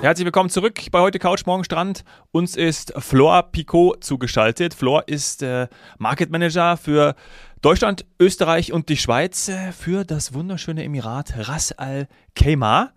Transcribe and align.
Herzlich 0.00 0.26
willkommen 0.26 0.48
zurück 0.48 0.80
bei 0.92 1.00
heute 1.00 1.18
Couch 1.18 1.44
Morgen 1.44 1.64
Strand. 1.64 2.04
Uns 2.30 2.54
ist 2.54 2.92
Flor 2.98 3.42
Picot 3.50 4.04
zugeschaltet. 4.04 4.72
Flor 4.72 5.08
ist 5.08 5.42
äh, 5.42 5.66
Market 5.98 6.30
Manager 6.30 6.76
für 6.76 7.16
Deutschland, 7.62 8.06
Österreich 8.20 8.72
und 8.72 8.88
die 8.90 8.96
Schweiz 8.96 9.48
äh, 9.48 9.72
für 9.72 10.04
das 10.04 10.34
wunderschöne 10.34 10.84
Emirat 10.84 11.34
Ras 11.48 11.72
Al 11.72 12.06
Khaimah. 12.36 12.92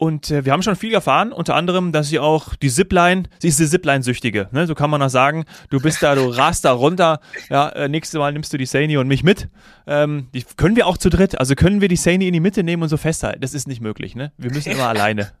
Und 0.00 0.30
äh, 0.30 0.46
wir 0.46 0.52
haben 0.52 0.62
schon 0.62 0.76
viel 0.76 0.94
erfahren, 0.94 1.30
unter 1.30 1.54
anderem, 1.54 1.92
dass 1.92 2.08
sie 2.08 2.18
auch 2.18 2.54
die 2.54 2.70
Zipline, 2.70 3.24
sie 3.38 3.48
ist 3.48 3.60
die 3.60 3.66
Zipline-Süchtige, 3.66 4.48
ne? 4.50 4.66
so 4.66 4.74
kann 4.74 4.88
man 4.88 4.98
das 4.98 5.12
sagen. 5.12 5.44
Du 5.68 5.78
bist 5.78 6.02
da, 6.02 6.14
du 6.14 6.26
rast 6.30 6.64
da 6.64 6.72
runter. 6.72 7.20
Ja, 7.50 7.68
äh, 7.68 7.86
nächstes 7.86 8.18
Mal 8.18 8.32
nimmst 8.32 8.50
du 8.50 8.56
die 8.56 8.64
Saini 8.64 8.96
und 8.96 9.08
mich 9.08 9.22
mit. 9.22 9.50
Ähm, 9.86 10.28
die 10.32 10.42
können 10.56 10.74
wir 10.74 10.86
auch 10.86 10.96
zu 10.96 11.10
dritt. 11.10 11.38
Also 11.38 11.54
können 11.54 11.82
wir 11.82 11.88
die 11.88 11.96
Saini 11.96 12.26
in 12.28 12.32
die 12.32 12.40
Mitte 12.40 12.62
nehmen 12.62 12.82
und 12.82 12.88
so 12.88 12.96
festhalten. 12.96 13.42
Das 13.42 13.52
ist 13.52 13.68
nicht 13.68 13.82
möglich, 13.82 14.16
ne? 14.16 14.32
Wir 14.38 14.50
müssen 14.50 14.72
immer 14.72 14.84
alleine. 14.88 15.32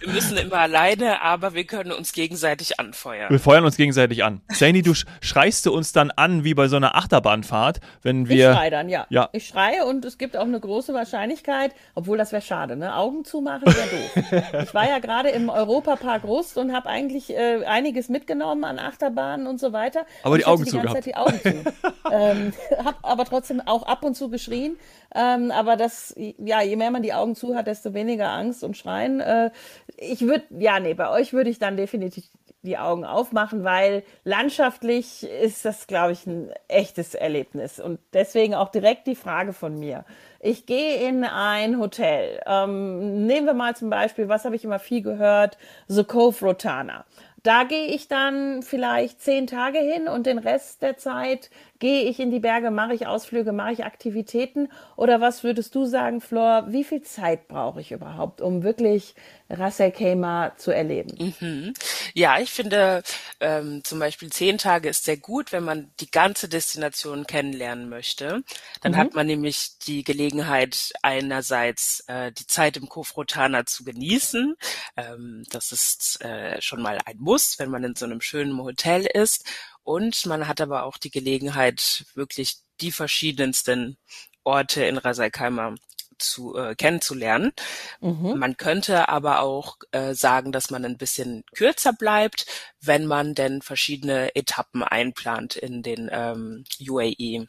wir 0.00 0.12
müssen 0.12 0.38
immer 0.38 0.58
alleine, 0.58 1.22
aber 1.22 1.54
wir 1.54 1.62
können 1.62 1.92
uns 1.92 2.12
gegenseitig 2.12 2.80
anfeuern. 2.80 3.30
Wir 3.30 3.38
feuern 3.38 3.64
uns 3.64 3.76
gegenseitig 3.76 4.24
an. 4.24 4.40
Saini, 4.48 4.82
du 4.82 4.92
schreist 5.20 5.66
du 5.66 5.72
uns 5.72 5.92
dann 5.92 6.10
an 6.10 6.42
wie 6.42 6.54
bei 6.54 6.66
so 6.66 6.74
einer 6.74 6.96
Achterbahnfahrt, 6.96 7.78
wenn 8.02 8.28
wir. 8.28 8.50
Ich 8.50 8.56
schreie 8.56 8.70
dann, 8.72 8.88
ja. 8.88 9.06
ja. 9.08 9.28
Ich 9.32 9.46
schreie 9.46 9.84
und 9.84 10.04
es 10.04 10.18
gibt 10.18 10.36
auch 10.36 10.46
eine 10.46 10.58
große 10.58 10.92
Wahrscheinlichkeit, 10.94 11.72
obwohl 11.94 12.18
das 12.18 12.32
wäre 12.32 12.42
schade, 12.42 12.74
ne? 12.74 12.96
Augen 12.96 13.24
zumachen 13.24 13.51
machen 13.51 13.51
wäre 13.60 13.88
doof. 13.88 14.62
Ich 14.62 14.74
war 14.74 14.88
ja 14.88 14.98
gerade 14.98 15.30
im 15.30 15.48
Europapark 15.48 16.24
Rust 16.24 16.56
und 16.56 16.72
habe 16.72 16.88
eigentlich 16.88 17.30
äh, 17.30 17.64
einiges 17.64 18.08
mitgenommen 18.08 18.64
an 18.64 18.78
Achterbahnen 18.78 19.46
und 19.46 19.60
so 19.60 19.72
weiter. 19.72 20.06
Aber 20.22 20.38
die 20.38 20.46
Augen 20.46 20.64
die 20.64 20.70
die 20.70 21.14
Augen 21.16 21.40
zu. 21.40 21.48
ähm, 22.10 22.52
habe 22.84 22.96
aber 23.02 23.24
trotzdem 23.24 23.60
auch 23.60 23.82
ab 23.82 24.04
und 24.04 24.14
zu 24.14 24.30
geschrien. 24.30 24.76
Ähm, 25.14 25.50
aber 25.50 25.76
das, 25.76 26.14
ja, 26.16 26.62
je 26.62 26.76
mehr 26.76 26.90
man 26.90 27.02
die 27.02 27.12
Augen 27.12 27.34
zu 27.34 27.54
hat, 27.54 27.66
desto 27.66 27.92
weniger 27.92 28.30
Angst 28.30 28.64
und 28.64 28.76
Schreien. 28.76 29.20
Äh, 29.20 29.50
ich 29.96 30.22
würde, 30.22 30.44
ja, 30.58 30.80
nee, 30.80 30.94
bei 30.94 31.10
euch 31.10 31.32
würde 31.32 31.50
ich 31.50 31.58
dann 31.58 31.76
definitiv 31.76 32.24
die 32.62 32.78
Augen 32.78 33.04
aufmachen, 33.04 33.64
weil 33.64 34.04
landschaftlich 34.24 35.24
ist 35.24 35.64
das, 35.64 35.88
glaube 35.88 36.12
ich, 36.12 36.26
ein 36.26 36.52
echtes 36.68 37.14
Erlebnis. 37.14 37.80
Und 37.80 37.98
deswegen 38.12 38.54
auch 38.54 38.68
direkt 38.68 39.06
die 39.08 39.16
Frage 39.16 39.52
von 39.52 39.78
mir. 39.78 40.04
Ich 40.44 40.66
gehe 40.66 41.08
in 41.08 41.22
ein 41.22 41.78
Hotel. 41.78 42.40
Ähm, 42.46 43.26
nehmen 43.26 43.46
wir 43.46 43.54
mal 43.54 43.76
zum 43.76 43.90
Beispiel, 43.90 44.28
was 44.28 44.44
habe 44.44 44.56
ich 44.56 44.64
immer 44.64 44.80
viel 44.80 45.00
gehört? 45.00 45.56
The 45.86 46.02
Cove 46.02 46.44
Rotana. 46.44 47.04
Da 47.42 47.64
gehe 47.64 47.86
ich 47.86 48.06
dann 48.08 48.62
vielleicht 48.62 49.20
zehn 49.20 49.46
Tage 49.46 49.78
hin 49.78 50.06
und 50.06 50.26
den 50.26 50.38
Rest 50.38 50.82
der 50.82 50.96
Zeit 50.96 51.50
gehe 51.82 52.04
ich 52.04 52.20
in 52.20 52.30
die 52.30 52.38
Berge, 52.38 52.70
mache 52.70 52.94
ich 52.94 53.08
Ausflüge, 53.08 53.50
mache 53.50 53.72
ich 53.72 53.84
Aktivitäten? 53.84 54.68
Oder 54.94 55.20
was 55.20 55.42
würdest 55.42 55.74
du 55.74 55.84
sagen, 55.84 56.20
Flor, 56.20 56.66
wie 56.68 56.84
viel 56.84 57.02
Zeit 57.02 57.48
brauche 57.48 57.80
ich 57.80 57.90
überhaupt, 57.90 58.40
um 58.40 58.62
wirklich 58.62 59.16
Ras 59.50 59.80
El 59.80 59.90
Khaimah 59.90 60.56
zu 60.56 60.70
erleben? 60.70 61.34
Mhm. 61.40 61.74
Ja, 62.14 62.38
ich 62.38 62.50
finde 62.50 63.02
ähm, 63.40 63.82
zum 63.82 63.98
Beispiel 63.98 64.30
zehn 64.30 64.58
Tage 64.58 64.90
ist 64.90 65.04
sehr 65.04 65.16
gut, 65.16 65.50
wenn 65.50 65.64
man 65.64 65.90
die 65.98 66.08
ganze 66.08 66.48
Destination 66.48 67.26
kennenlernen 67.26 67.88
möchte. 67.88 68.44
Dann 68.80 68.92
mhm. 68.92 68.96
hat 68.96 69.14
man 69.14 69.26
nämlich 69.26 69.78
die 69.78 70.04
Gelegenheit, 70.04 70.92
einerseits 71.02 72.04
äh, 72.06 72.30
die 72.30 72.46
Zeit 72.46 72.76
im 72.76 72.88
Kofrotana 72.88 73.66
zu 73.66 73.82
genießen. 73.82 74.54
Ähm, 74.96 75.42
das 75.50 75.72
ist 75.72 76.24
äh, 76.24 76.62
schon 76.62 76.80
mal 76.80 77.00
ein 77.06 77.18
Muss, 77.18 77.31
wenn 77.58 77.70
man 77.70 77.84
in 77.84 77.96
so 77.96 78.04
einem 78.04 78.20
schönen 78.20 78.56
Hotel 78.58 79.06
ist. 79.06 79.44
Und 79.82 80.26
man 80.26 80.46
hat 80.48 80.60
aber 80.60 80.84
auch 80.84 80.98
die 80.98 81.10
Gelegenheit, 81.10 82.04
wirklich 82.14 82.58
die 82.80 82.92
verschiedensten 82.92 83.96
Orte 84.44 84.84
in 84.84 84.98
Rasaikaimer 84.98 85.74
zu 86.18 86.56
äh, 86.56 86.74
kennenzulernen. 86.74 87.52
Mhm. 88.00 88.38
Man 88.38 88.56
könnte 88.56 89.08
aber 89.08 89.40
auch 89.40 89.76
äh, 89.90 90.14
sagen, 90.14 90.52
dass 90.52 90.70
man 90.70 90.84
ein 90.84 90.96
bisschen 90.96 91.44
kürzer 91.54 91.92
bleibt, 91.92 92.46
wenn 92.80 93.06
man 93.06 93.34
denn 93.34 93.62
verschiedene 93.62 94.34
Etappen 94.36 94.82
einplant 94.82 95.56
in 95.56 95.82
den 95.82 96.08
ähm, 96.12 96.64
UAE. 96.80 97.46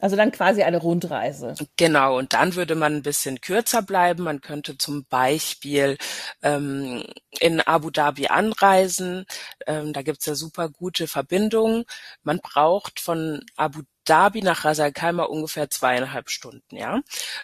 Also 0.00 0.16
dann 0.16 0.32
quasi 0.32 0.62
eine 0.62 0.78
Rundreise. 0.78 1.54
Genau, 1.76 2.16
und 2.18 2.32
dann 2.32 2.54
würde 2.54 2.74
man 2.74 2.96
ein 2.96 3.02
bisschen 3.02 3.40
kürzer 3.40 3.82
bleiben. 3.82 4.24
Man 4.24 4.40
könnte 4.40 4.78
zum 4.78 5.04
Beispiel 5.04 5.98
ähm, 6.42 7.04
in 7.38 7.60
Abu 7.60 7.90
Dhabi 7.90 8.28
anreisen. 8.28 9.26
Ähm, 9.66 9.92
da 9.92 10.02
gibt's 10.02 10.26
ja 10.26 10.34
super 10.34 10.68
gute 10.70 11.06
Verbindungen. 11.06 11.84
Man 12.22 12.38
braucht 12.38 13.00
von 13.00 13.44
Abu 13.56 13.82
Dhabi 14.04 14.42
nach 14.42 14.64
Ras 14.64 14.80
Al 14.80 14.92
Khaimah 14.92 15.24
ungefähr 15.24 15.70
zweieinhalb 15.70 16.30
Stunden, 16.30 16.76
ja. 16.76 17.00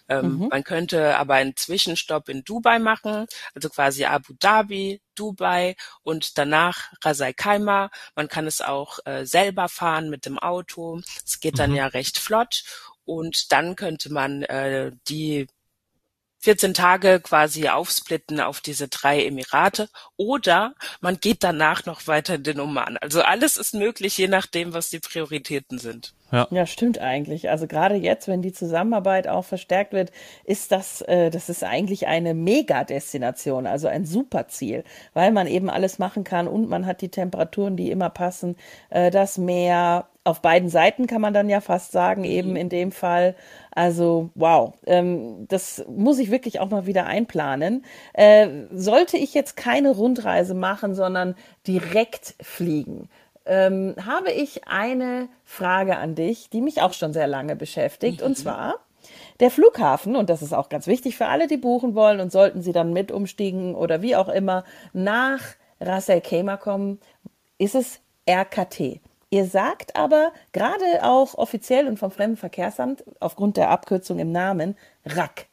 Ähm, 0.08 0.38
mhm. 0.38 0.48
Man 0.48 0.64
könnte 0.64 1.16
aber 1.16 1.34
einen 1.34 1.56
Zwischenstopp 1.56 2.28
in 2.28 2.44
Dubai 2.44 2.78
machen, 2.78 3.26
also 3.54 3.68
quasi 3.68 4.04
Abu 4.04 4.34
Dhabi, 4.38 5.00
Dubai 5.14 5.76
und 6.02 6.38
danach 6.38 6.92
Ras 7.02 7.20
Al 7.20 7.34
Khaimah. 7.34 7.90
Man 8.14 8.28
kann 8.28 8.46
es 8.46 8.60
auch 8.60 8.98
äh, 9.04 9.24
selber 9.26 9.68
fahren 9.68 10.10
mit 10.10 10.26
dem 10.26 10.38
Auto. 10.38 11.00
Es 11.24 11.40
geht 11.40 11.58
dann 11.58 11.70
mhm. 11.70 11.76
ja 11.76 11.86
recht 11.86 12.18
flott 12.18 12.64
und 13.04 13.52
dann 13.52 13.76
könnte 13.76 14.12
man 14.12 14.42
äh, 14.42 14.92
die 15.08 15.46
14 16.40 16.74
Tage 16.74 17.20
quasi 17.20 17.68
aufsplitten 17.68 18.40
auf 18.40 18.60
diese 18.60 18.88
drei 18.88 19.24
Emirate 19.24 19.88
oder 20.16 20.74
man 21.00 21.18
geht 21.18 21.42
danach 21.42 21.86
noch 21.86 22.06
weiter 22.06 22.36
in 22.36 22.44
den 22.44 22.60
Oman. 22.60 22.98
Also 22.98 23.22
alles 23.22 23.56
ist 23.56 23.74
möglich, 23.74 24.16
je 24.16 24.28
nachdem, 24.28 24.72
was 24.72 24.90
die 24.90 25.00
Prioritäten 25.00 25.78
sind. 25.78 26.14
Ja. 26.32 26.48
ja, 26.50 26.66
stimmt 26.66 26.98
eigentlich. 26.98 27.50
Also 27.50 27.66
gerade 27.66 27.94
jetzt, 27.94 28.26
wenn 28.26 28.42
die 28.42 28.52
Zusammenarbeit 28.52 29.28
auch 29.28 29.44
verstärkt 29.44 29.92
wird, 29.92 30.10
ist 30.44 30.72
das, 30.72 31.02
äh, 31.02 31.30
das 31.30 31.48
ist 31.48 31.62
eigentlich 31.62 32.06
eine 32.08 32.34
Mega-Destination, 32.34 33.66
also 33.66 33.86
ein 33.86 34.04
Superziel, 34.04 34.82
weil 35.14 35.30
man 35.30 35.46
eben 35.46 35.70
alles 35.70 35.98
machen 35.98 36.24
kann 36.24 36.48
und 36.48 36.68
man 36.68 36.84
hat 36.86 37.00
die 37.00 37.10
Temperaturen, 37.10 37.76
die 37.76 37.90
immer 37.90 38.10
passen, 38.10 38.56
äh, 38.90 39.10
das 39.10 39.38
Meer, 39.38 40.06
auf 40.26 40.42
beiden 40.42 40.68
Seiten 40.68 41.06
kann 41.06 41.20
man 41.20 41.32
dann 41.32 41.48
ja 41.48 41.60
fast 41.60 41.92
sagen, 41.92 42.24
eben 42.24 42.50
mhm. 42.50 42.56
in 42.56 42.68
dem 42.68 42.92
Fall. 42.92 43.36
Also 43.70 44.30
wow, 44.34 44.74
ähm, 44.86 45.46
das 45.48 45.84
muss 45.88 46.18
ich 46.18 46.30
wirklich 46.32 46.58
auch 46.58 46.68
mal 46.68 46.86
wieder 46.86 47.06
einplanen. 47.06 47.84
Äh, 48.12 48.48
sollte 48.72 49.16
ich 49.16 49.34
jetzt 49.34 49.56
keine 49.56 49.90
Rundreise 49.90 50.54
machen, 50.54 50.94
sondern 50.94 51.36
direkt 51.66 52.34
fliegen, 52.40 53.08
ähm, 53.46 53.94
habe 54.04 54.32
ich 54.32 54.66
eine 54.68 55.28
Frage 55.44 55.96
an 55.96 56.14
dich, 56.14 56.50
die 56.50 56.60
mich 56.60 56.82
auch 56.82 56.92
schon 56.92 57.12
sehr 57.12 57.26
lange 57.26 57.56
beschäftigt. 57.56 58.20
Mhm. 58.20 58.26
Und 58.26 58.38
zwar, 58.38 58.76
der 59.40 59.50
Flughafen, 59.50 60.16
und 60.16 60.30
das 60.30 60.42
ist 60.42 60.52
auch 60.52 60.68
ganz 60.68 60.86
wichtig 60.86 61.16
für 61.16 61.26
alle, 61.26 61.46
die 61.46 61.56
buchen 61.56 61.94
wollen 61.94 62.20
und 62.20 62.32
sollten 62.32 62.62
sie 62.62 62.72
dann 62.72 62.92
mit 62.92 63.12
umstiegen 63.12 63.74
oder 63.74 64.02
wie 64.02 64.16
auch 64.16 64.28
immer 64.28 64.64
nach 64.92 65.40
Ras 65.80 66.08
El 66.08 66.20
Khaimah 66.20 66.56
kommen, 66.56 67.00
ist 67.58 67.74
es 67.74 68.00
RKT. 68.28 69.00
Ihr 69.30 69.44
sagt 69.46 69.96
aber 69.96 70.32
gerade 70.52 70.84
auch 71.02 71.34
offiziell 71.34 71.88
und 71.88 71.98
vom 71.98 72.10
Fremdenverkehrsamt 72.10 73.04
aufgrund 73.20 73.56
der 73.56 73.70
Abkürzung 73.70 74.18
im 74.18 74.32
Namen 74.32 74.76
RAK. 75.04 75.46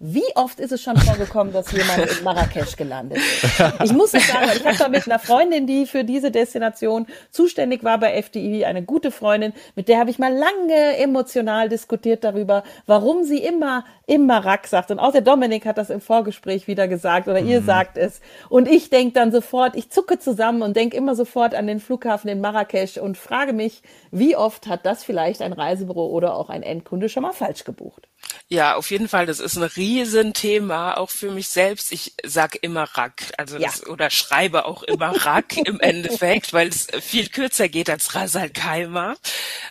Wie 0.00 0.22
oft 0.36 0.60
ist 0.60 0.70
es 0.70 0.80
schon 0.80 0.96
vorgekommen, 0.96 1.52
dass 1.52 1.72
jemand 1.72 2.06
in 2.06 2.22
Marrakesch 2.22 2.76
gelandet 2.76 3.18
ist? 3.18 3.60
Ich 3.82 3.92
muss 3.92 4.14
es 4.14 4.28
sagen, 4.28 4.48
ich 4.54 4.64
habe 4.64 4.76
da 4.76 4.88
mit 4.88 5.06
einer 5.06 5.18
Freundin, 5.18 5.66
die 5.66 5.86
für 5.86 6.04
diese 6.04 6.30
Destination 6.30 7.08
zuständig 7.32 7.82
war 7.82 7.98
bei 7.98 8.22
FDI, 8.22 8.64
eine 8.64 8.84
gute 8.84 9.10
Freundin, 9.10 9.52
mit 9.74 9.88
der 9.88 9.98
habe 9.98 10.10
ich 10.10 10.20
mal 10.20 10.32
lange 10.32 10.98
emotional 10.98 11.68
diskutiert 11.68 12.22
darüber, 12.22 12.62
warum 12.86 13.24
sie 13.24 13.38
immer 13.38 13.84
im 14.06 14.26
Marak 14.26 14.68
sagt. 14.68 14.92
Und 14.92 15.00
auch 15.00 15.10
der 15.10 15.20
Dominik 15.20 15.66
hat 15.66 15.78
das 15.78 15.90
im 15.90 16.00
Vorgespräch 16.00 16.68
wieder 16.68 16.86
gesagt 16.86 17.26
oder 17.26 17.40
mhm. 17.40 17.48
ihr 17.48 17.62
sagt 17.62 17.96
es. 17.96 18.20
Und 18.48 18.68
ich 18.68 18.90
denke 18.90 19.14
dann 19.14 19.32
sofort, 19.32 19.74
ich 19.74 19.90
zucke 19.90 20.20
zusammen 20.20 20.62
und 20.62 20.76
denke 20.76 20.96
immer 20.96 21.16
sofort 21.16 21.56
an 21.56 21.66
den 21.66 21.80
Flughafen 21.80 22.30
in 22.30 22.40
Marrakesch 22.40 22.98
und 22.98 23.18
frage 23.18 23.52
mich, 23.52 23.82
wie 24.12 24.36
oft 24.36 24.68
hat 24.68 24.86
das 24.86 25.02
vielleicht 25.02 25.42
ein 25.42 25.52
Reisebüro 25.52 26.06
oder 26.06 26.36
auch 26.36 26.50
ein 26.50 26.62
Endkunde 26.62 27.08
schon 27.08 27.24
mal 27.24 27.32
falsch 27.32 27.64
gebucht? 27.64 28.06
Ja, 28.48 28.76
auf 28.76 28.90
jeden 28.90 29.08
Fall. 29.08 29.26
Das 29.26 29.40
ist 29.40 29.56
ein 29.56 29.62
Riesenthema, 29.62 30.94
auch 30.94 31.10
für 31.10 31.30
mich 31.30 31.48
selbst. 31.48 31.92
Ich 31.92 32.14
sag 32.24 32.56
immer 32.62 32.84
Rack, 32.94 33.32
also 33.36 33.58
das, 33.58 33.86
oder 33.86 34.10
schreibe 34.10 34.64
auch 34.64 34.82
immer 34.82 35.24
Rack 35.24 35.56
im 35.56 35.80
Endeffekt, 35.80 36.52
weil 36.52 36.68
es 36.68 36.88
viel 37.00 37.28
kürzer 37.28 37.68
geht 37.68 37.90
als 37.90 38.14
Rasal 38.14 38.48
Keimer. 38.50 39.16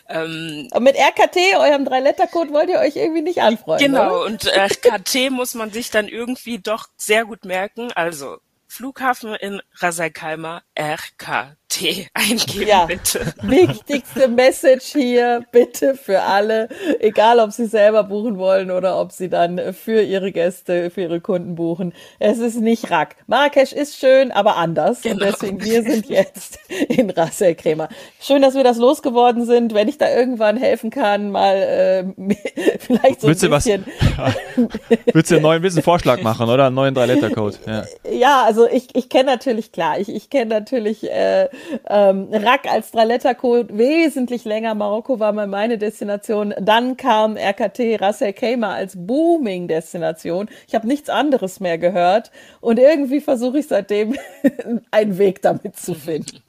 Ähm, 0.08 0.68
mit 0.80 0.96
RKT, 0.96 1.36
eurem 1.58 1.84
Drei-Letter-Code, 1.84 2.52
wollt 2.52 2.68
ihr 2.68 2.78
euch 2.78 2.96
irgendwie 2.96 3.22
nicht 3.22 3.40
anfreuen. 3.40 3.80
Genau, 3.80 4.20
oder? 4.20 4.26
und 4.26 4.46
RKT 4.46 5.30
muss 5.30 5.54
man 5.54 5.72
sich 5.72 5.90
dann 5.90 6.06
irgendwie 6.06 6.58
doch 6.58 6.88
sehr 6.96 7.24
gut 7.24 7.44
merken. 7.44 7.92
Also 7.92 8.38
Flughafen 8.70 9.34
in 9.34 9.62
Rasal 9.80 10.10
Keimer, 10.10 10.62
RKT. 10.78 12.10
Eingeben, 12.14 12.68
ja. 12.68 12.84
bitte. 12.84 13.32
Wichtigste 13.42 14.28
Message 14.28 14.92
hier, 14.92 15.42
bitte 15.52 15.94
für 15.94 16.20
alle, 16.20 16.68
egal 17.00 17.40
ob 17.40 17.52
Sie 17.52 17.66
selber 17.66 18.04
buchen 18.04 18.38
wollen 18.38 18.70
oder 18.70 19.00
ob 19.00 19.12
Sie 19.12 19.30
dann 19.30 19.72
für 19.72 20.02
Ihre 20.02 20.32
Gäste, 20.32 20.90
für 20.90 21.02
Ihre 21.02 21.20
Kunden 21.20 21.54
buchen. 21.54 21.94
Es 22.18 22.38
ist 22.38 22.60
nicht 22.60 22.90
Rack. 22.90 23.16
Marrakesch 23.26 23.72
ist 23.72 23.98
schön, 23.98 24.30
aber 24.32 24.56
anders. 24.56 25.00
Genau. 25.00 25.14
Und 25.14 25.22
deswegen, 25.22 25.64
wir 25.64 25.82
sind 25.82 26.08
jetzt 26.08 26.58
in 26.88 27.10
Ras 27.10 27.40
El 27.40 27.54
Khaimah. 27.54 27.88
Schön, 28.20 28.42
dass 28.42 28.54
wir 28.54 28.64
das 28.64 28.76
losgeworden 28.76 29.46
sind. 29.46 29.72
Wenn 29.72 29.88
ich 29.88 29.98
da 29.98 30.14
irgendwann 30.14 30.58
helfen 30.58 30.90
kann, 30.90 31.30
mal 31.30 31.56
äh, 31.56 32.04
vielleicht 32.78 33.22
so 33.22 33.28
willst 33.28 33.42
ein 33.44 33.50
bisschen. 33.50 33.84
Du 33.84 34.18
was, 34.18 34.34
willst 35.14 35.30
du 35.30 35.36
einen 35.36 35.42
neuen 35.42 35.62
willst 35.62 35.76
du 35.76 35.80
einen 35.80 35.84
Vorschlag 35.84 36.22
machen, 36.22 36.48
oder? 36.48 36.66
Einen 36.66 36.74
neuen 36.74 36.94
Drei-Letter-Code. 36.94 37.56
Ja. 37.66 37.84
ja, 38.10 38.42
also 38.44 38.57
also 38.58 38.74
ich, 38.74 38.88
ich 38.96 39.08
kenne 39.08 39.30
natürlich, 39.30 39.70
klar, 39.70 40.00
ich, 40.00 40.08
ich 40.08 40.30
kenne 40.30 40.46
natürlich 40.46 41.08
äh, 41.08 41.48
ähm, 41.88 42.28
Rack 42.32 42.66
als 42.68 42.90
Drei-Letter-Code 42.90 43.78
wesentlich 43.78 44.44
länger. 44.44 44.74
Marokko 44.74 45.20
war 45.20 45.32
mal 45.32 45.46
meine 45.46 45.78
Destination. 45.78 46.52
Dann 46.60 46.96
kam 46.96 47.36
RKT 47.36 48.00
Ras 48.00 48.20
El 48.20 48.32
Khaimah 48.32 48.74
als 48.74 48.94
Booming-Destination. 48.96 50.48
Ich 50.66 50.74
habe 50.74 50.88
nichts 50.88 51.08
anderes 51.08 51.60
mehr 51.60 51.78
gehört 51.78 52.32
und 52.60 52.80
irgendwie 52.80 53.20
versuche 53.20 53.60
ich 53.60 53.68
seitdem 53.68 54.16
einen 54.90 55.18
Weg 55.18 55.40
damit 55.42 55.76
zu 55.76 55.94
finden. 55.94 56.42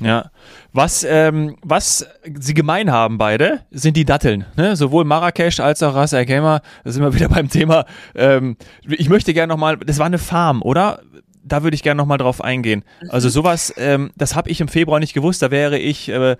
Ja, 0.00 0.30
was, 0.72 1.04
ähm, 1.04 1.56
was 1.62 2.06
sie 2.24 2.54
gemein 2.54 2.90
haben 2.90 3.18
beide, 3.18 3.60
sind 3.70 3.96
die 3.96 4.06
Datteln. 4.06 4.46
Ne? 4.56 4.74
Sowohl 4.74 5.04
Marrakesch 5.04 5.60
als 5.60 5.82
auch 5.82 5.94
Ras 5.94 6.14
El 6.14 6.24
Khaimah, 6.24 6.62
da 6.82 6.90
sind 6.90 7.02
wir 7.02 7.14
wieder 7.14 7.28
beim 7.28 7.50
Thema. 7.50 7.84
Ähm, 8.14 8.56
ich 8.88 9.10
möchte 9.10 9.34
gerne 9.34 9.52
nochmal, 9.52 9.76
das 9.76 9.98
war 9.98 10.06
eine 10.06 10.18
Farm, 10.18 10.62
oder? 10.62 11.00
Da 11.44 11.62
würde 11.62 11.74
ich 11.74 11.82
gerne 11.82 11.98
nochmal 11.98 12.18
drauf 12.18 12.42
eingehen. 12.42 12.84
Also 13.08 13.28
mhm. 13.28 13.32
sowas, 13.32 13.74
ähm, 13.76 14.12
das 14.16 14.36
habe 14.36 14.50
ich 14.50 14.60
im 14.60 14.68
Februar 14.68 15.00
nicht 15.00 15.14
gewusst, 15.14 15.42
da 15.42 15.50
wäre 15.50 15.78
ich... 15.78 16.08
Äh, 16.08 16.36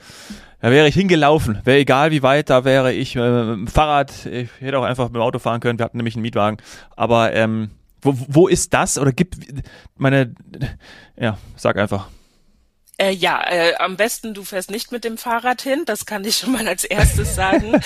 da 0.62 0.70
wäre 0.70 0.86
ich 0.86 0.94
hingelaufen. 0.94 1.58
Wäre 1.64 1.78
egal 1.78 2.12
wie 2.12 2.22
weit, 2.22 2.48
da 2.48 2.64
wäre 2.64 2.92
ich 2.92 3.16
äh, 3.16 3.18
mit 3.18 3.56
dem 3.56 3.66
Fahrrad. 3.66 4.26
Ich 4.26 4.48
hätte 4.60 4.78
auch 4.78 4.84
einfach 4.84 5.06
mit 5.06 5.16
dem 5.16 5.22
Auto 5.22 5.40
fahren 5.40 5.58
können. 5.58 5.76
Wir 5.80 5.84
hatten 5.84 5.96
nämlich 5.96 6.14
einen 6.14 6.22
Mietwagen. 6.22 6.58
Aber 6.94 7.32
ähm, 7.32 7.70
wo, 8.00 8.14
wo 8.28 8.46
ist 8.46 8.72
das? 8.72 8.96
Oder 8.96 9.12
gibt 9.12 9.38
meine. 9.96 10.34
Ja, 11.16 11.36
sag 11.56 11.78
einfach. 11.78 12.08
Äh, 12.98 13.10
ja, 13.10 13.42
äh, 13.50 13.74
am 13.76 13.96
besten 13.96 14.34
du 14.34 14.44
fährst 14.44 14.70
nicht 14.70 14.92
mit 14.92 15.04
dem 15.04 15.16
Fahrrad 15.16 15.62
hin, 15.62 15.84
das 15.86 16.04
kann 16.04 16.24
ich 16.24 16.36
schon 16.38 16.52
mal 16.52 16.68
als 16.68 16.84
erstes 16.84 17.34
sagen. 17.34 17.80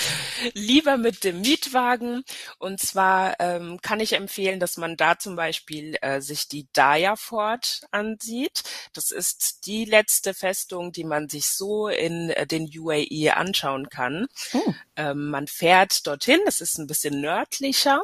Lieber 0.53 0.97
mit 0.97 1.23
dem 1.23 1.41
Mietwagen. 1.41 2.23
Und 2.59 2.79
zwar 2.79 3.39
ähm, 3.39 3.79
kann 3.81 3.99
ich 3.99 4.13
empfehlen, 4.13 4.59
dass 4.59 4.77
man 4.77 4.97
da 4.97 5.17
zum 5.17 5.35
Beispiel 5.35 5.97
äh, 6.01 6.19
sich 6.19 6.47
die 6.47 6.67
Daya 6.73 7.15
Fort 7.15 7.81
ansieht. 7.91 8.63
Das 8.93 9.11
ist 9.11 9.65
die 9.65 9.85
letzte 9.85 10.33
Festung, 10.33 10.91
die 10.91 11.05
man 11.05 11.29
sich 11.29 11.47
so 11.47 11.87
in 11.87 12.29
äh, 12.31 12.45
den 12.45 12.69
UAE 12.77 13.33
anschauen 13.35 13.89
kann. 13.89 14.27
Hm. 14.51 14.75
Ähm, 14.97 15.29
man 15.29 15.47
fährt 15.47 16.05
dorthin, 16.05 16.41
das 16.45 16.59
ist 16.59 16.77
ein 16.77 16.87
bisschen 16.87 17.21
nördlicher 17.21 18.01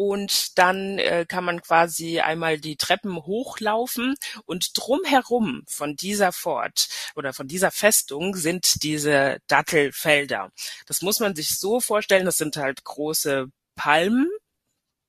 und 0.00 0.56
dann 0.58 0.98
äh, 0.98 1.26
kann 1.28 1.44
man 1.44 1.60
quasi 1.60 2.20
einmal 2.20 2.58
die 2.58 2.76
Treppen 2.76 3.16
hochlaufen 3.16 4.14
und 4.46 4.70
drumherum 4.72 5.62
von 5.68 5.94
dieser 5.94 6.32
Fort 6.32 6.88
oder 7.16 7.34
von 7.34 7.48
dieser 7.48 7.70
Festung 7.70 8.34
sind 8.34 8.82
diese 8.82 9.40
Dattelfelder. 9.46 10.52
Das 10.86 11.02
muss 11.02 11.20
man 11.20 11.36
sich 11.36 11.58
so 11.58 11.80
vorstellen, 11.80 12.24
das 12.24 12.38
sind 12.38 12.56
halt 12.56 12.82
große 12.82 13.48
Palmen, 13.76 14.30